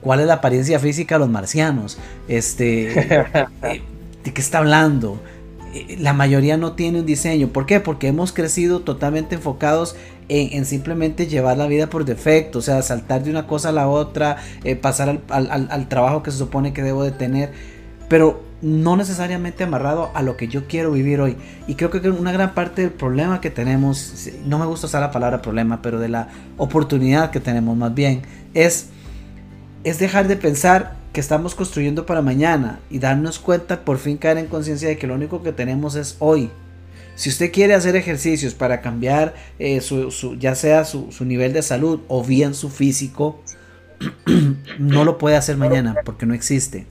[0.00, 1.98] cuál es la apariencia física de los marcianos.
[2.28, 2.92] Este,
[3.64, 3.82] eh,
[4.22, 5.20] ¿De qué está hablando?
[5.74, 7.48] Eh, la mayoría no tiene un diseño.
[7.48, 7.80] ¿Por qué?
[7.80, 9.96] Porque hemos crecido totalmente enfocados
[10.28, 13.88] en, simplemente llevar la vida por defecto, o sea, saltar de una cosa a la
[13.88, 17.50] otra, eh, pasar al, trabajo que se supone que debo de tener,
[18.08, 21.36] pero no necesariamente amarrado a lo que yo quiero vivir hoy.
[21.66, 25.10] Y creo que una gran parte del problema que tenemos, no me gusta usar la
[25.10, 28.22] palabra problema, pero de la oportunidad que tenemos más bien,
[28.54, 28.86] es,
[29.82, 34.38] es dejar de pensar que estamos construyendo para mañana y darnos cuenta, por fin caer
[34.38, 36.50] en conciencia de que lo único que tenemos es hoy.
[37.16, 42.00] Si usted quiere hacer ejercicios para cambiar eh, su, ya sea su, nivel de salud
[42.08, 43.42] o bien su físico,
[44.78, 46.86] no lo puede hacer mañana porque no existe.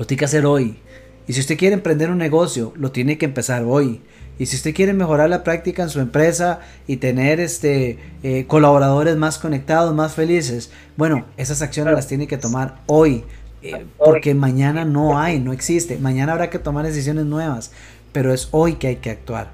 [0.00, 0.78] Lo tiene que hacer hoy.
[1.26, 4.00] Y si usted quiere emprender un negocio, lo tiene que empezar hoy.
[4.38, 9.18] Y si usted quiere mejorar la práctica en su empresa y tener este, eh, colaboradores
[9.18, 13.24] más conectados, más felices, bueno, esas acciones las tiene que tomar hoy.
[13.60, 15.98] Eh, porque mañana no hay, no existe.
[15.98, 17.70] Mañana habrá que tomar decisiones nuevas,
[18.10, 19.50] pero es hoy que hay que actuar.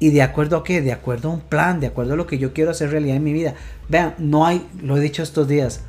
[0.00, 0.82] ¿Y de acuerdo a qué?
[0.82, 3.22] De acuerdo a un plan, de acuerdo a lo que yo quiero hacer realidad en
[3.22, 3.54] mi vida.
[3.88, 5.82] Vean, no hay, lo he dicho estos días,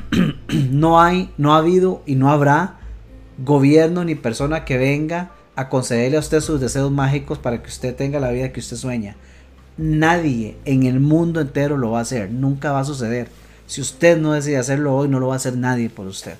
[0.70, 2.75] no hay, no ha habido y no habrá
[3.38, 7.94] gobierno ni persona que venga a concederle a usted sus deseos mágicos para que usted
[7.94, 9.16] tenga la vida que usted sueña.
[9.76, 13.28] Nadie en el mundo entero lo va a hacer, nunca va a suceder.
[13.66, 16.34] Si usted no decide hacerlo hoy, no lo va a hacer nadie por usted.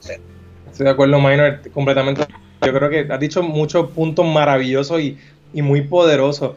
[0.00, 2.26] Estoy de acuerdo, Minor, completamente.
[2.64, 5.18] Yo creo que has dicho muchos puntos maravillosos y,
[5.62, 6.52] muy poderosos.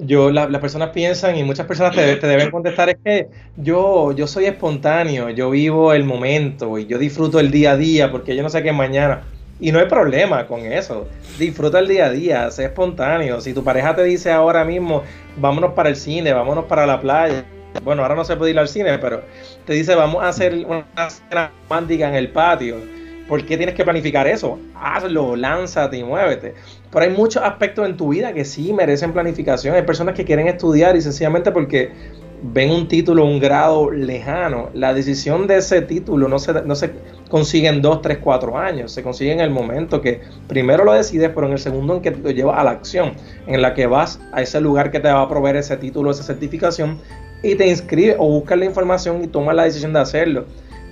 [0.00, 3.26] Yo, las personas piensan y muchas personas te, te, deben contestar es que
[3.56, 8.10] yo, yo soy espontáneo, yo vivo el momento y yo disfruto el día a día
[8.12, 9.22] porque yo no sé qué mañana.
[9.60, 11.08] Y no hay problema con eso.
[11.38, 13.40] Disfruta el día a día, sé espontáneo.
[13.40, 15.02] Si tu pareja te dice ahora mismo,
[15.36, 17.44] vámonos para el cine, vámonos para la playa.
[17.82, 19.22] Bueno, ahora no se puede ir al cine, pero
[19.66, 22.76] te dice, vamos a hacer una cena romántica en el patio.
[23.28, 24.58] ¿Por qué tienes que planificar eso?
[24.74, 26.54] Hazlo, lánzate y muévete.
[26.90, 29.74] Pero hay muchos aspectos en tu vida que sí merecen planificación.
[29.74, 31.92] Hay personas que quieren estudiar y sencillamente porque
[32.42, 36.92] ven un título, un grado lejano, la decisión de ese título no se, no se
[37.28, 41.30] consigue en dos, tres, cuatro años, se consigue en el momento que primero lo decides,
[41.34, 43.12] pero en el segundo en que te llevas a la acción,
[43.46, 46.22] en la que vas a ese lugar que te va a proveer ese título, esa
[46.22, 46.98] certificación,
[47.42, 50.46] y te inscribes o buscas la información y tomas la decisión de hacerlo.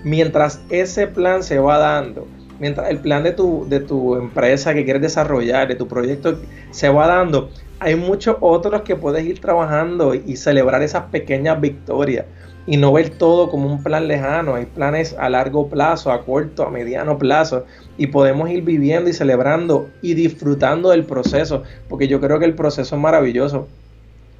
[0.05, 2.26] Mientras ese plan se va dando,
[2.59, 6.41] mientras el plan de tu, de tu empresa que quieres desarrollar, de tu proyecto
[6.71, 12.25] se va dando, hay muchos otros que puedes ir trabajando y celebrar esas pequeñas victorias
[12.67, 14.55] y no ver todo como un plan lejano.
[14.55, 17.65] Hay planes a largo plazo, a corto, a mediano plazo
[17.97, 22.55] y podemos ir viviendo y celebrando y disfrutando del proceso, porque yo creo que el
[22.55, 23.69] proceso es maravilloso.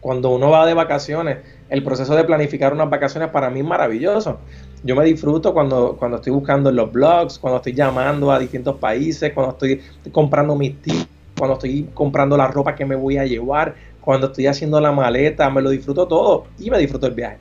[0.01, 1.39] Cuando uno va de vacaciones,
[1.69, 4.39] el proceso de planificar unas vacaciones para mí es maravilloso.
[4.87, 8.77] Yo me disfruto cuando, cuando estoy buscando en los blogs, cuando estoy llamando a distintos
[8.77, 9.83] países, cuando estoy
[10.13, 14.47] comprando mis tips cuando estoy comprando la ropa que me voy a llevar, cuando estoy
[14.47, 17.39] haciendo la maleta, me lo disfruto todo y me disfruto el viaje.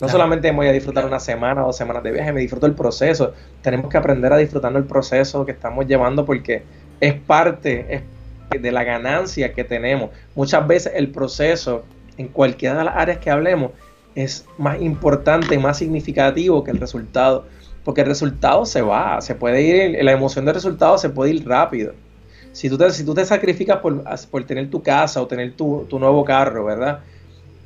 [0.00, 2.74] No solamente voy a disfrutar una semana o dos semanas de viaje, me disfruto el
[2.74, 3.32] proceso.
[3.62, 6.62] Tenemos que aprender a disfrutar el proceso que estamos llevando porque
[7.00, 8.04] es parte
[8.50, 10.10] de la ganancia que tenemos.
[10.34, 11.84] Muchas veces el proceso,
[12.18, 13.70] en cualquiera de las áreas que hablemos,
[14.16, 17.46] es más importante y más significativo que el resultado.
[17.84, 21.46] Porque el resultado se va, se puede ir, la emoción del resultado se puede ir
[21.46, 21.92] rápido
[22.56, 25.86] si tú te, si tú te sacrificas por, por tener tu casa o tener tu,
[25.92, 27.00] nuevo carro, ¿verdad?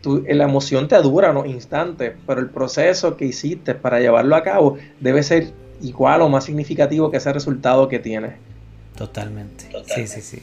[0.03, 4.79] la emoción te dura unos instantes, pero el proceso que hiciste para llevarlo a cabo
[4.99, 8.33] debe ser igual o más significativo que ese resultado que tienes.
[8.97, 9.71] Totalmente.
[9.95, 10.43] Sí, sí, sí.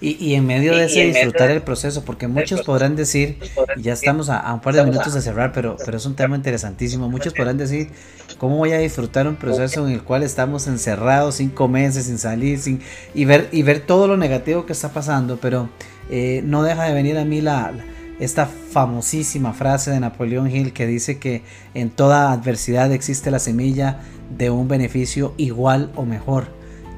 [0.00, 3.38] Y, en medio de ese disfrutar el proceso, porque muchos podrán decir,
[3.76, 7.08] ya estamos a, un par de minutos de cerrar, pero, pero es un tema interesantísimo,
[7.08, 7.90] muchos podrán decir,
[8.38, 12.58] ¿cómo voy a disfrutar un proceso en el cual estamos encerrados cinco meses sin salir
[12.58, 12.80] sin,
[13.14, 15.38] y, ver, y ver todo lo negativo que está pasando?
[15.40, 15.68] Pero
[16.10, 17.72] eh, no deja de venir a mí la,
[18.20, 21.42] esta famosísima frase de Napoleón Hill que dice que
[21.74, 24.00] en toda adversidad existe la semilla
[24.36, 26.46] de un beneficio igual o mejor.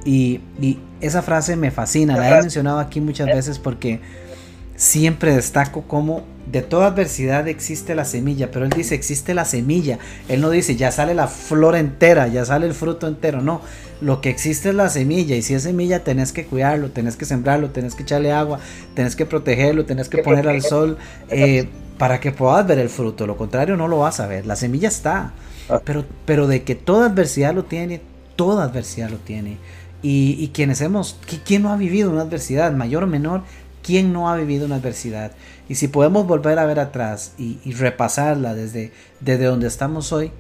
[0.07, 4.01] Y, y esa frase me fascina, la he mencionado aquí muchas veces porque
[4.77, 9.99] siempre destaco cómo de toda adversidad existe la semilla, pero él dice existe la semilla,
[10.29, 13.63] él no dice ya sale la flor entera, ya sale el fruto entero, no,
[14.01, 17.25] lo que existe es la semilla y si es semilla tenés que cuidarlo, tenés que
[17.25, 18.61] sembrarlo, tenés que echarle agua,
[18.95, 20.99] tenés que protegerlo, tenés que poner al sol
[21.31, 24.55] eh, para que puedas ver el fruto, lo contrario no lo vas a ver, la
[24.55, 25.33] semilla está,
[25.69, 25.81] ah.
[25.85, 28.03] pero, pero de que toda adversidad lo tiene,
[28.37, 29.57] toda adversidad lo tiene.
[30.03, 33.43] Y, quienes hemos, ¿quién no ha vivido una adversidad, mayor o menor?
[33.83, 35.33] ¿Quién no ha vivido una adversidad?
[35.69, 40.31] Y si podemos volver a ver atrás y, repasarla desde, desde donde estamos hoy,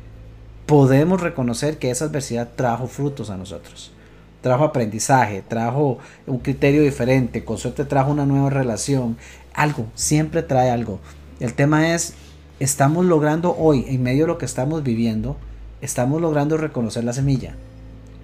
[0.66, 3.92] podemos reconocer que esa adversidad trajo frutos a nosotros.
[4.40, 9.16] Trajo aprendizaje, trajo un criterio diferente, con suerte trajo una nueva relación.
[9.54, 11.00] Algo, siempre trae algo.
[11.40, 12.14] El tema es,
[12.60, 15.36] estamos logrando hoy, en medio de lo que estamos viviendo,
[15.80, 17.56] estamos logrando reconocer la semilla.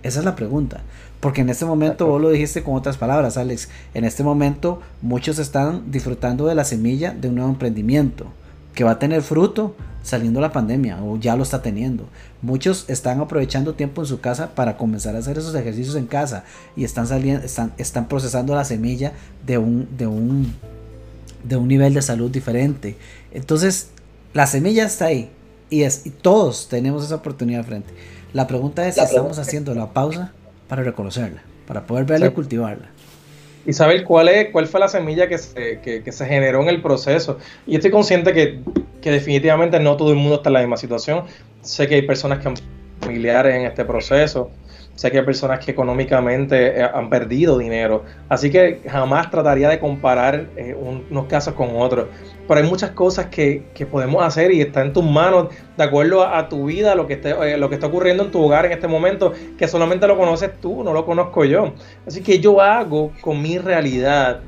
[0.03, 0.81] Esa es la pregunta.
[1.21, 5.39] Porque en este momento, vos lo dijiste con otras palabras, Alex, en este momento muchos
[5.39, 8.27] están disfrutando de la semilla de un nuevo emprendimiento.
[8.75, 12.09] que va a tener fruto saliendo la pandemia o ya lo está teniendo.
[12.41, 16.45] Muchos están aprovechando tiempo en su casa para comenzar a hacer esos ejercicios en casa
[16.77, 19.13] y están saliendo, están, están procesando la semilla
[19.47, 20.53] de un, de un,
[21.45, 22.97] de un nivel de salud diferente.
[23.33, 23.89] Entonces,
[24.35, 25.31] la semilla está ahí
[25.71, 27.93] y, es, y todos tenemos esa oportunidad frente.
[28.33, 30.33] La pregunta es si estamos haciendo la pausa
[30.69, 32.89] para reconocerla, para poder verla y cultivarla
[33.65, 36.83] y saber cuál es cuál fue la semilla que se, que, se generó en el
[36.83, 37.39] proceso.
[37.67, 38.61] Y estoy consciente que,
[39.01, 41.25] que, definitivamente no todo el mundo está en la misma situación.
[41.61, 42.55] Sé que hay personas que han
[43.01, 44.51] familiares en este proceso.
[44.95, 48.05] Sé que hay personas que económicamente eh, han perdido dinero.
[48.29, 50.77] Así que jamás trataría de comparar eh,
[51.11, 52.07] unos casos con otros
[52.49, 56.49] pero hay muchas cosas que, podemos hacer y está en tus manos de acuerdo a,
[56.49, 58.89] tu vida, lo que, esté, eh, lo que está ocurriendo en tu hogar en este
[58.89, 61.73] momento, que solamente lo conoces tú, no lo conozco yo.
[62.07, 64.41] Así que yo hago con mi realidad,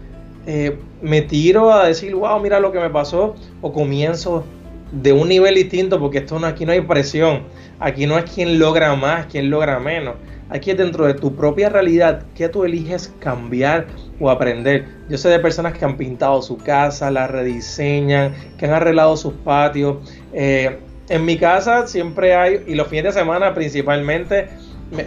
[1.01, 4.45] me tiro a decir, wow, mira lo que me pasó, o comienzo
[4.93, 7.45] de un nivel distinto, porque esto no, aquí no hay presión,
[7.81, 10.17] aquí no es quien logra más, quien logra menos
[10.51, 13.87] Aquí es dentro de tu propia realidad que tú eliges cambiar
[14.21, 14.87] o aprender.
[15.09, 19.35] Yo sé de personas que han pintado su casa, la rediseñan, que han arreglado sus
[19.35, 19.99] patios.
[20.33, 20.79] Eh,
[21.09, 24.49] en mi casa siempre hay, y los fines de semana principalmente,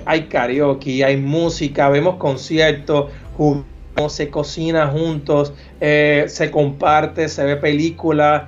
[0.06, 3.66] hay karaoke, hay música, vemos conciertos, jugamos,
[4.10, 8.44] se cocina juntos, eh, se comparte, se ve películas.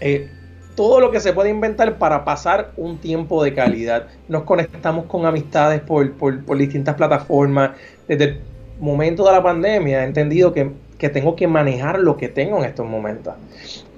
[0.00, 0.30] Eh,
[0.76, 4.06] todo lo que se puede inventar para pasar un tiempo de calidad.
[4.28, 7.70] Nos conectamos con amistades por, distintas plataformas.
[8.06, 8.40] Desde el
[8.78, 10.70] momento de la pandemia he entendido que,
[11.08, 13.34] tengo que manejar lo que tengo en estos momentos.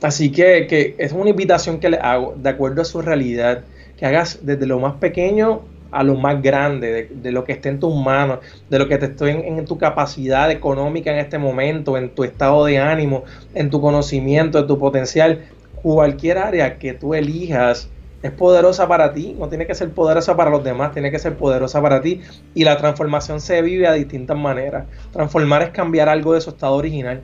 [0.01, 3.65] Así que, es una invitación que le hago, de acuerdo a su realidad,
[3.99, 7.81] que hagas desde lo más pequeño a lo más grande, de, lo que esté en
[7.81, 11.97] tus manos, de lo que te estoy en, en, tu capacidad económica en este momento,
[11.97, 13.25] en tu estado de ánimo,
[13.55, 15.47] en tu conocimiento, en tu potencial,
[15.83, 17.91] cualquier área que tú elijas
[18.23, 21.37] es poderosa para ti, no tiene que ser poderosa para los demás, tiene que ser
[21.37, 22.21] poderosa para ti.
[22.55, 24.87] Y la transformación se vive a distintas maneras.
[25.13, 27.23] Transformar es cambiar algo de su estado original.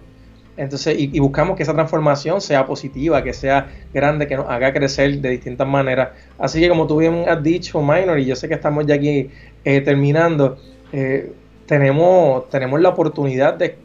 [0.56, 5.20] Entonces, y, buscamos que esa transformación sea positiva, que sea grande, que nos haga crecer
[5.20, 6.10] de distintas maneras.
[6.38, 9.30] Así que como tú bien has dicho, Minor, y yo sé que estamos ya aquí
[9.64, 10.58] eh, terminando,
[10.92, 11.32] eh,
[11.66, 13.76] tenemos, tenemos la oportunidad de,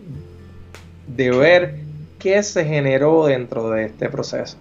[1.07, 1.88] de ver
[2.19, 4.57] qué se generó dentro de este proceso.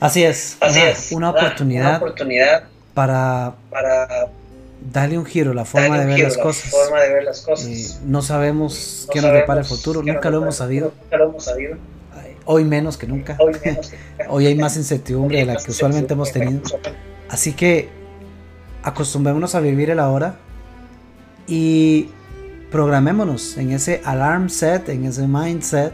[0.00, 1.12] Así es, Así una, es.
[1.12, 4.28] Una, oportunidad oportunidad, para, para
[4.92, 6.70] darle un giro, la forma, de ver, las cosas.
[6.70, 7.66] forma de ver las cosas.
[7.66, 10.92] Eh, no sabemos qué nos depara el futuro, nunca lo hemos sabido.
[11.02, 11.76] Nunca lo hemos sabido.
[12.44, 13.36] Hoy menos que nunca.
[13.40, 14.24] Hoy, menos que nunca.
[14.30, 16.62] Hoy hay más incertidumbre de la que usualmente hemos tenido.
[17.28, 17.88] Así que
[18.82, 20.36] acostumbrémonos a vivir el ahora
[21.46, 22.08] y
[22.70, 25.92] programémonos en ese alarm set, en ese mindset,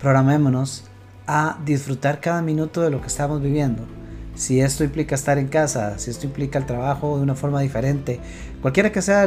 [0.00, 0.84] programémonos
[1.26, 3.82] a disfrutar cada minuto de lo que estamos viviendo.
[4.34, 8.20] Si esto implica estar en casa, si esto implica el trabajo de una forma diferente,
[8.60, 9.26] cualquiera que sea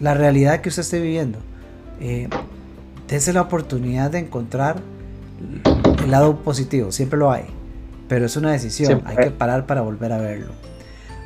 [0.00, 1.38] la realidad que usted esté viviendo,
[2.00, 2.28] eh,
[3.08, 4.76] dése la oportunidad de encontrar
[6.04, 7.44] el lado positivo, siempre lo hay,
[8.08, 10.52] pero es una decisión, hay que parar para volver a verlo.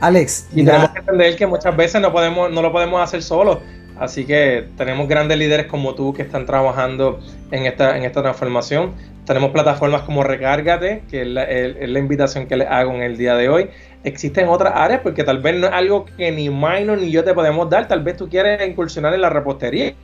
[0.01, 3.59] Alex, y tenemos que entender que muchas veces no podemos, no lo podemos hacer solos.
[3.99, 7.18] Así que tenemos grandes líderes como tú que están trabajando
[7.51, 8.92] en esta, en esta transformación.
[9.24, 13.49] Tenemos plataformas como Recárgate, que es la, invitación que les hago en el día de
[13.49, 13.70] hoy.
[14.05, 17.32] Existen otras áreas porque tal vez no es algo que ni Minor ni yo te
[17.32, 17.88] podemos dar.
[17.88, 19.94] Tal vez tú quieres incursionar en la repostería.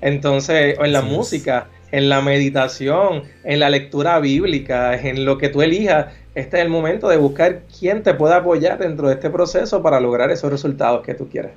[0.00, 5.50] Entonces, o en la música, en la meditación, en la lectura bíblica, en lo que
[5.50, 6.06] tú elijas.
[6.34, 10.00] Este es el momento de buscar quién te pueda apoyar dentro de este proceso para
[10.00, 11.52] lograr esos resultados que tú quieres.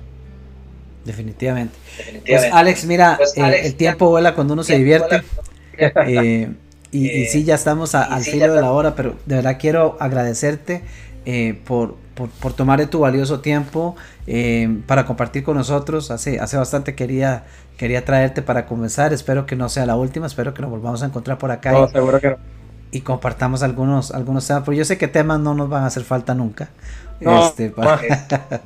[1.05, 1.75] Definitivamente.
[2.25, 5.23] Pues Alex, mira, pues, eh, el tiempo vuela cuando uno se divierte.
[5.77, 6.51] Eh,
[6.91, 10.83] y, y, sí, ya estamos al filo de la hora, pero de verdad quiero agradecerte
[11.25, 13.95] eh, por, por, tomar de tu valioso tiempo
[14.85, 16.11] para compartir con nosotros.
[16.11, 17.45] Hace, hace bastante quería,
[17.75, 19.11] quería traerte para comenzar.
[19.11, 21.71] Espero que no sea la última, espero que nos volvamos a encontrar por acá.
[21.71, 22.37] No, y, seguro que no.
[22.91, 26.03] y compartamos algunos, algunos temas, pero yo sé que temas no nos van a hacer
[26.03, 26.69] falta nunca.
[27.19, 27.99] este, para...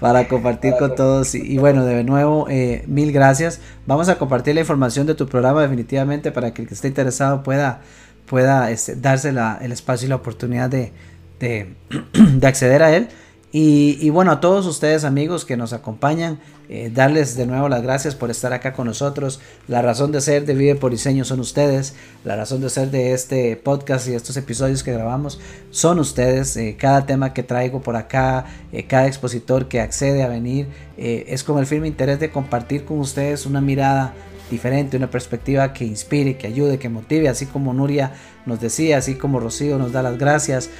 [0.00, 1.34] para compartir con todos.
[1.34, 3.60] Y, bueno, de nuevo, eh, mil gracias.
[3.86, 7.42] Vamos a compartir la información de tu programa definitivamente para que el que esté interesado
[7.42, 7.80] pueda,
[8.26, 10.92] pueda este, darse la, el espacio y la oportunidad de,
[11.40, 11.74] de,
[12.12, 13.08] de acceder a él.
[13.50, 16.38] Y, bueno, a todos ustedes amigos que nos acompañan,
[16.68, 19.40] eh, darles de nuevo las gracias por estar acá con nosotros.
[19.68, 21.94] La razón de ser de Vive por Diseño son ustedes.
[22.24, 25.40] La razón de ser de este podcast y estos episodios que grabamos
[25.70, 26.58] son ustedes.
[26.58, 30.68] Eh, cada tema que traigo por acá, eh, cada expositor que accede a venir,
[30.98, 34.14] es con el firme interés de compartir con ustedes una mirada
[34.50, 38.12] diferente, una perspectiva que inspire, que ayude, que motive, así como Nuria
[38.46, 40.70] nos decía, así como Rocío nos da las gracias,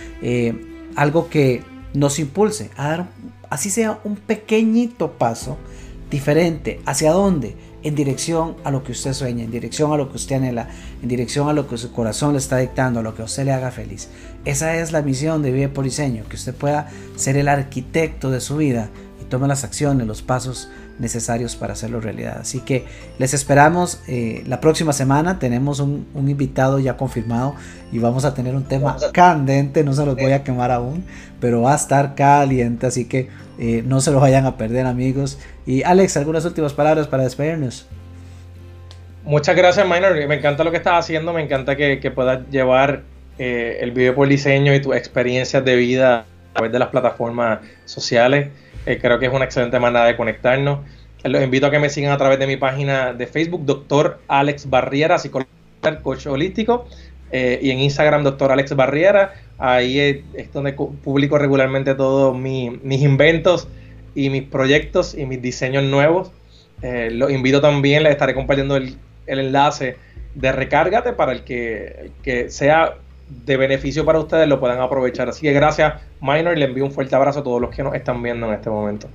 [0.96, 1.62] algo que
[1.94, 3.08] nos impulse a dar,
[3.50, 5.56] así sea un pequeñito paso
[6.10, 6.80] diferente.
[6.86, 7.56] ¿Hacia dónde?
[7.82, 10.68] En dirección a lo que usted sueña, en dirección a lo que usted anhela,
[11.02, 13.44] en dirección a lo que su corazón le está dictando, a lo que a usted
[13.44, 14.08] le haga feliz.
[14.44, 18.40] Esa es la misión de Vive por Diseño, que usted pueda ser el arquitecto de
[18.40, 20.68] su vida y tome las acciones, los pasos
[20.98, 22.38] necesarios para hacerlo realidad.
[22.40, 22.84] Así que
[23.18, 25.38] les esperamos eh, la próxima semana.
[25.38, 27.54] Tenemos un, invitado ya confirmado
[27.92, 29.84] y vamos a tener un tema candente.
[29.84, 31.04] No se los voy a quemar aún,
[31.40, 32.86] pero va a estar caliente.
[32.86, 33.28] Así que
[33.58, 35.38] eh, no se lo vayan a perder, amigos.
[35.66, 37.86] Y Alex, algunas últimas palabras para despedirnos.
[39.24, 40.14] Muchas gracias, Minor.
[40.26, 41.32] Me encanta lo que estás haciendo.
[41.32, 43.02] Me encanta que, puedas llevar
[43.38, 47.58] eh, el video por diseño y tus experiencias de vida a través de las plataformas
[47.84, 48.48] sociales.
[48.88, 50.78] Eh, creo que es una excelente manera de conectarnos.
[51.22, 54.70] Los invito a que me sigan a través de mi página de Facebook, Doctor Alex
[54.70, 55.50] Barriera, psicólogo
[56.02, 56.86] coach holístico,
[57.30, 59.34] eh, y en Instagram, Doctor Alex Barriera.
[59.58, 63.68] Ahí es, donde publico regularmente todos mis inventos
[64.14, 66.32] y mis proyectos y mis diseños nuevos.
[66.80, 69.98] Eh, los invito también, les estaré compartiendo el, enlace
[70.34, 72.94] de Recárgate para el que, que sea
[73.28, 75.28] de beneficio para ustedes lo puedan aprovechar.
[75.28, 77.94] Así que gracias, Minor, y le envío un fuerte abrazo a todos los que nos
[77.94, 79.08] están viendo en este momento.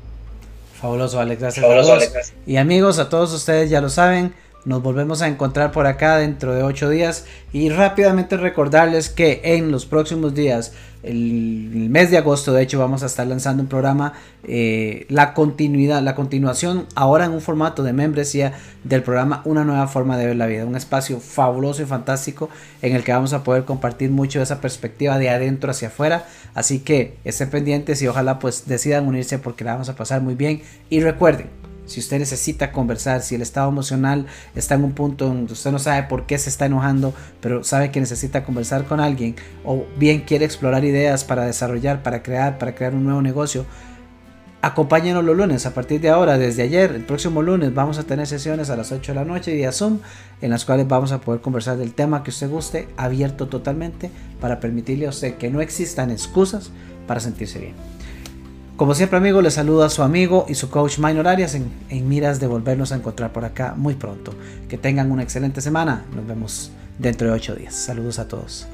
[0.74, 1.42] Fabuloso, Alex.
[1.42, 2.34] Gracias a Alex.
[2.46, 4.34] Y amigos, a todos ustedes ya lo saben.
[4.66, 9.72] Nos volvemos a encontrar por acá dentro de ocho días y rápidamente recordarles que en
[9.72, 10.72] los próximos días,
[11.04, 14.14] el, mes de agosto, de hecho, vamos a estar lanzando un programa,
[14.46, 18.54] eh, la continuidad, la continuación, ahora en un formato de membresía
[18.86, 22.50] del programa Una nueva forma de ver la vida, un espacio fabuloso y fantástico
[22.82, 26.26] en el que vamos a poder compartir mucho esa perspectiva de adentro hacia afuera.
[26.54, 30.36] Así que estén pendientes y ojalá pues decidan unirse porque la vamos a pasar muy
[30.36, 30.62] bien.
[30.90, 31.50] Y recuerden,
[31.86, 34.26] si usted necesita conversar, si el estado emocional
[34.56, 37.92] está en un punto donde usted no sabe por qué se está enojando, pero sabe
[37.92, 42.76] que necesita conversar con alguien, o bien quiere explorar ideas para desarrollar, para crear, para
[42.76, 43.66] crear un nuevo negocio,
[44.64, 45.66] acompáñenos los lunes.
[45.66, 48.94] A partir de ahora, desde ayer, el próximo lunes, vamos a tener sesiones a las
[48.94, 50.00] 8 de la noche vía Zoom,
[50.42, 54.10] en las cuales vamos a poder conversar del tema que usted guste, abierto totalmente,
[54.40, 56.72] para permitirle a usted que no existan excusas
[57.08, 57.74] para sentirse bien.
[58.76, 62.10] Como siempre amigos, les saluda a su amigo y su coach Minor Arias en, en
[62.10, 64.34] miras de volvernos a encontrar por acá muy pronto.
[64.68, 66.06] Que tengan una excelente semana.
[66.16, 67.76] Nos vemos dentro de ocho días.
[67.76, 68.68] Saludos a todos.